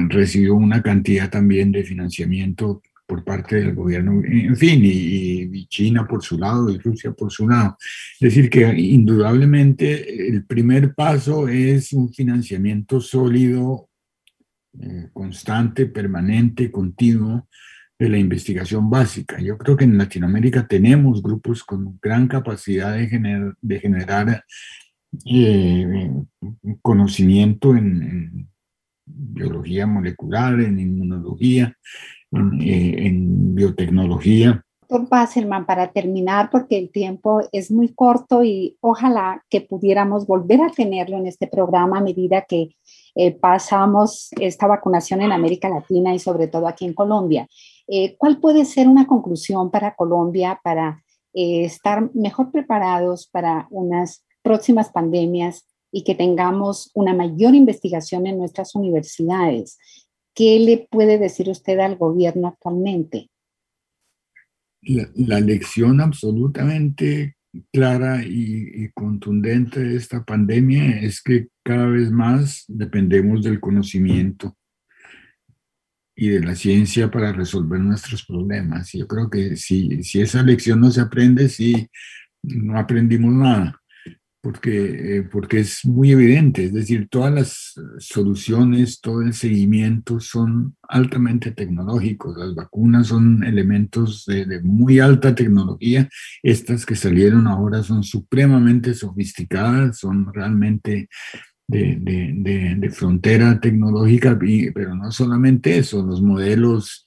recibió 0.10 0.54
una 0.54 0.84
cantidad 0.84 1.32
también 1.32 1.72
de 1.72 1.84
financiamiento 1.84 2.84
por 3.08 3.24
parte 3.24 3.56
del 3.56 3.74
gobierno, 3.74 4.22
en 4.24 4.56
fin, 4.56 4.82
y, 4.84 5.50
y, 5.52 5.66
China 5.66 6.06
por 6.06 6.22
su 6.24 6.38
lado 6.38 6.70
y 6.70 6.78
Rusia 6.78 7.12
por 7.12 7.32
su 7.32 7.50
lado. 7.50 7.76
Es 8.20 8.36
decir, 8.36 8.52
que 8.52 8.72
indudablemente 8.78 10.28
el 10.28 10.46
primer 10.46 10.94
paso 10.94 11.48
es 11.48 11.92
un 11.94 12.14
financiamiento 12.14 13.02
sólido 13.02 13.90
eh, 14.80 15.08
constante, 15.12 15.88
permanente, 15.88 16.70
continuo 16.70 17.48
de 18.00 18.10
la 18.10 18.18
investigación 18.18 18.90
básica. 18.90 19.40
Yo 19.40 19.58
creo 19.58 19.76
que 19.76 19.86
en 19.86 19.98
Latinoamérica 19.98 20.68
tenemos 20.68 21.22
grupos 21.22 21.64
con 21.64 21.98
gran 22.02 22.28
capacidad 22.28 22.96
de, 22.96 23.54
de 23.60 23.80
generar 23.80 24.44
eh, 25.26 26.12
conocimiento 26.82 27.76
en, 27.76 28.50
biología 29.10 29.88
molecular, 29.88 30.60
en 30.60 30.80
inmunología, 30.80 31.74
en, 32.32 32.62
eh, 32.62 33.08
en 33.08 33.56
biotecnología. 33.56 34.64
Doctor 34.90 35.10
Basselman, 35.10 35.66
para 35.66 35.92
terminar, 35.92 36.50
porque 36.50 36.78
el 36.78 36.90
tiempo 36.90 37.42
es 37.52 37.70
muy 37.72 37.94
corto 37.94 38.42
y 38.46 38.78
ojalá 38.80 39.44
que 39.50 39.60
pudiéramos 39.60 40.26
volver 40.26 40.62
a 40.62 40.70
tenerlo 40.70 41.18
en 41.18 41.28
este 41.28 41.48
programa 41.48 41.98
a 41.98 42.02
medida 42.02 42.46
que 42.48 42.70
eh, 43.16 43.32
pasamos 43.32 44.30
esta 44.40 44.66
vacunación 44.66 45.22
en 45.22 45.34
América 45.34 45.68
Latina 45.68 46.16
y 46.16 46.20
sobre 46.20 46.48
todo 46.48 46.68
aquí 46.68 46.86
en 46.86 46.94
Colombia. 46.94 47.50
Eh, 47.86 48.16
¿Cuál 48.18 48.40
puede 48.40 48.64
ser 48.64 48.88
una 48.88 49.08
conclusión 49.08 49.72
para 49.72 49.94
Colombia 49.94 50.62
para 50.64 51.04
eh, 51.34 51.66
estar 51.66 52.10
mejor 52.16 52.52
preparados 52.52 53.28
para 53.28 53.68
unas 53.70 54.26
próximas 54.42 54.90
pandemias 54.90 55.66
y 55.92 56.06
que 56.06 56.16
tengamos 56.16 56.92
una 56.94 57.14
mayor 57.14 57.56
investigación 57.56 58.26
en 58.26 58.38
nuestras 58.38 58.74
universidades? 58.74 59.78
¿Qué 60.34 60.60
le 60.60 60.88
puede 60.90 61.18
decir 61.18 61.50
usted 61.50 61.78
al 61.80 61.98
gobierno 61.98 62.48
actualmente? 62.48 63.30
La, 65.16 65.40
lección 65.40 66.02
absolutamente 66.02 67.36
clara 67.72 68.24
y, 68.24 68.90
contundente 68.94 69.82
de 69.82 69.96
esta 69.96 70.24
pandemia 70.24 71.00
es 71.02 71.22
que 71.22 71.48
cada 71.64 71.88
vez 71.88 72.12
más 72.12 72.64
dependemos 72.68 73.44
del 73.44 73.60
conocimiento 73.60 74.58
y 76.16 76.30
de 76.30 76.40
la 76.40 76.56
ciencia 76.56 77.12
para 77.12 77.32
resolver 77.32 77.80
nuestros 77.80 78.26
problemas. 78.26 78.92
Yo 78.94 79.08
creo 79.08 79.30
que 79.30 79.56
si, 79.56 80.04
si 80.04 80.22
esa 80.22 80.42
lección 80.42 80.80
no 80.80 80.90
se 80.90 81.02
aprende, 81.02 81.50
si 81.50 81.88
no 82.44 82.80
aprendimos 82.80 83.34
nada 83.34 83.80
porque, 84.42 85.18
eh, 85.18 85.24
porque 85.24 85.60
es 85.60 85.86
muy 85.86 86.12
evidente, 86.12 86.66
es 86.66 86.74
decir, 86.74 87.08
todas 87.10 87.34
las 87.34 87.74
soluciones, 88.00 89.02
todo 89.02 89.22
el 89.22 89.34
seguimiento 89.34 90.20
son 90.20 90.76
altamente 90.88 91.52
tecnológicos, 91.52 92.38
las 92.38 92.56
vacunas 92.56 93.08
son 93.08 93.44
elementos 93.44 94.26
de, 94.26 94.62
muy 94.62 95.00
alta 95.00 95.36
tecnología, 95.36 96.08
estas 96.44 96.86
que 96.86 96.96
salieron 96.96 97.48
ahora 97.48 97.84
son 97.84 98.04
supremamente 98.04 98.94
sofisticadas, 98.94 100.00
son 100.00 100.34
realmente 100.34 101.10
de, 101.68 101.98
de, 102.00 102.76
de, 102.78 102.90
frontera 102.92 103.60
tecnológica, 103.60 104.40
pero 104.74 104.96
no 104.96 105.12
solamente 105.12 105.78
eso, 105.78 106.06
los 106.06 106.22
modelos 106.22 107.06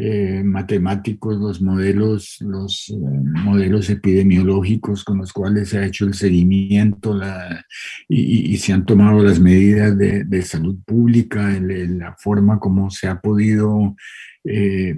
eh, 0.00 0.44
matemáticos, 0.44 1.36
los 1.38 1.60
modelos, 1.60 2.36
los 2.40 2.88
eh, 2.90 2.94
modelos 2.94 3.90
epidemiológicos 3.90 5.02
con 5.02 5.18
los 5.18 5.32
cuales 5.32 5.70
se 5.70 5.78
ha 5.78 5.86
hecho 5.86 6.04
el 6.04 6.14
seguimiento 6.14 7.16
la, 7.16 7.66
y, 8.08 8.56
se 8.58 8.72
han 8.72 8.86
tomado 8.86 9.24
las 9.24 9.40
medidas 9.40 9.98
de, 9.98 10.42
salud 10.42 10.76
pública, 10.86 11.50
la 11.60 12.14
forma 12.16 12.60
como 12.60 12.90
se 12.90 13.08
ha 13.08 13.20
podido 13.20 13.96
eh, 14.44 14.96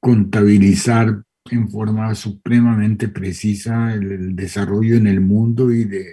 contabilizar 0.00 1.22
en 1.48 1.70
forma 1.70 2.12
supremamente 2.16 3.06
precisa 3.06 3.94
el, 3.94 4.10
el, 4.10 4.34
desarrollo 4.34 4.96
en 4.96 5.06
el 5.06 5.20
mundo 5.20 5.72
y 5.72 5.84
de 5.84 6.06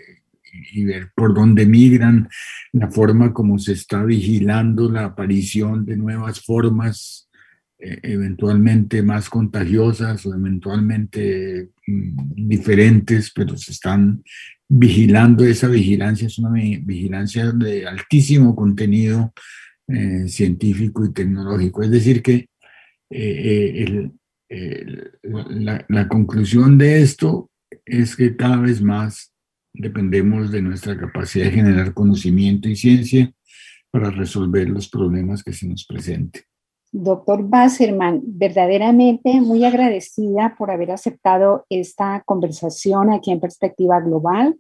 y 0.74 0.84
ver 0.84 1.10
por 1.16 1.34
dónde 1.34 1.66
migran, 1.66 2.30
la 2.74 2.92
forma 2.92 3.34
como 3.34 3.58
se 3.58 3.72
está 3.72 4.04
vigilando 4.04 4.92
la 4.92 5.06
aparición 5.06 5.86
de 5.86 5.98
nuevas 5.98 6.42
formas 6.42 7.31
eventualmente 7.82 9.02
más 9.02 9.30
contagiosas 9.30 10.26
o 10.26 10.36
eventualmente 10.36 11.70
mm, 11.88 12.48
diferentes, 12.48 13.32
pero 13.34 13.58
se 13.58 13.72
están 13.72 14.24
vigilando. 14.70 15.44
Esa 15.44 15.67
vigilancia 15.67 16.28
es 16.28 16.38
una 16.38 16.52
vigilancia 16.52 17.52
de 17.52 17.88
altísimo 17.88 18.56
contenido 18.56 19.34
eh, 19.88 20.28
científico 20.28 21.06
y 21.06 21.12
tecnológico. 21.12 21.82
Es 21.84 21.91
decir, 21.91 22.22
que 22.22 22.48
eh, 23.10 24.10
la 25.89 26.08
conclusión 26.08 26.78
de 26.78 27.02
esto 27.02 27.50
es 27.86 28.15
que 28.15 28.36
cada 28.36 28.58
vez 28.58 28.82
más 28.82 29.34
dependemos 29.74 30.52
de 30.52 30.62
nuestra 30.62 30.98
capacidad 30.98 31.46
de 31.46 31.52
generar 31.52 31.94
conocimiento 31.94 32.70
y 32.70 32.76
ciencia 32.76 33.32
para 33.89 34.10
resolver 34.12 34.70
los 34.70 34.89
problemas 34.89 35.44
que 35.44 35.54
se 35.54 35.67
nos 35.67 35.86
presenten. 35.86 36.44
Doctor 36.92 37.48
Basserman, 37.48 38.22
verdaderamente 38.26 39.40
muy 39.40 39.64
agradecida 39.64 40.56
por 40.58 40.72
haber 40.72 40.92
aceptado 40.92 41.66
esta 41.70 42.22
conversación 42.26 43.12
aquí 43.12 43.32
en 43.32 43.40
Perspectiva 43.40 44.02
Global. 44.02 44.58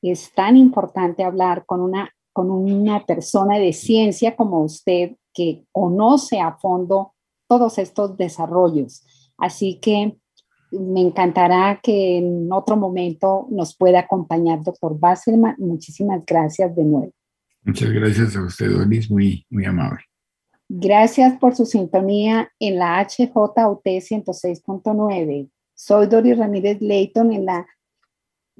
Es 0.00 0.32
tan 0.32 0.56
importante 0.56 1.24
hablar 1.24 1.64
con 1.66 1.80
una, 1.80 2.10
con 2.32 2.50
una 2.50 3.04
persona 3.04 3.58
de 3.58 3.72
ciencia 3.72 4.36
como 4.36 4.62
usted 4.62 5.16
que 5.34 5.64
conoce 5.72 6.40
a 6.40 6.56
fondo 6.56 7.14
todos 7.48 7.78
estos 7.78 8.16
desarrollos. 8.16 9.04
Así 9.36 9.80
que 9.80 10.16
me 10.70 11.00
encantará 11.00 11.80
que 11.82 12.18
en 12.18 12.52
otro 12.52 12.76
momento 12.76 13.48
nos 13.50 13.76
pueda 13.76 14.00
acompañar, 14.00 14.62
doctor 14.62 14.98
Basserman. 14.98 15.56
Muchísimas 15.58 16.22
gracias 16.24 16.74
de 16.76 16.84
nuevo. 16.84 17.12
Muchas 17.64 17.90
gracias 17.90 18.36
a 18.36 18.42
usted, 18.44 18.70
Doris, 18.70 19.10
muy, 19.10 19.44
muy 19.50 19.64
amable. 19.64 20.00
Gracias 20.74 21.38
por 21.38 21.54
su 21.54 21.66
sintonía 21.66 22.50
en 22.58 22.78
la 22.78 22.98
HJUT 23.06 23.84
106.9. 23.84 25.50
Soy 25.74 26.06
Doris 26.06 26.38
Ramírez 26.38 26.80
Leighton 26.80 27.30
en 27.30 27.44
la 27.44 27.66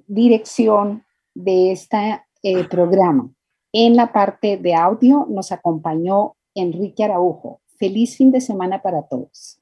dirección 0.07 1.07
de 1.33 1.73
este 1.73 2.21
programa. 2.69 3.31
En 3.73 3.97
la 3.97 4.13
parte 4.13 4.59
de 4.59 4.75
audio 4.75 5.27
nos 5.31 5.53
acompañó 5.53 6.37
Enrique 6.55 7.03
Araujo. 7.03 7.63
Feliz 7.79 8.19
fin 8.19 8.31
de 8.31 8.43
semana 8.43 8.83
para 8.83 9.01
todos. 9.09 9.62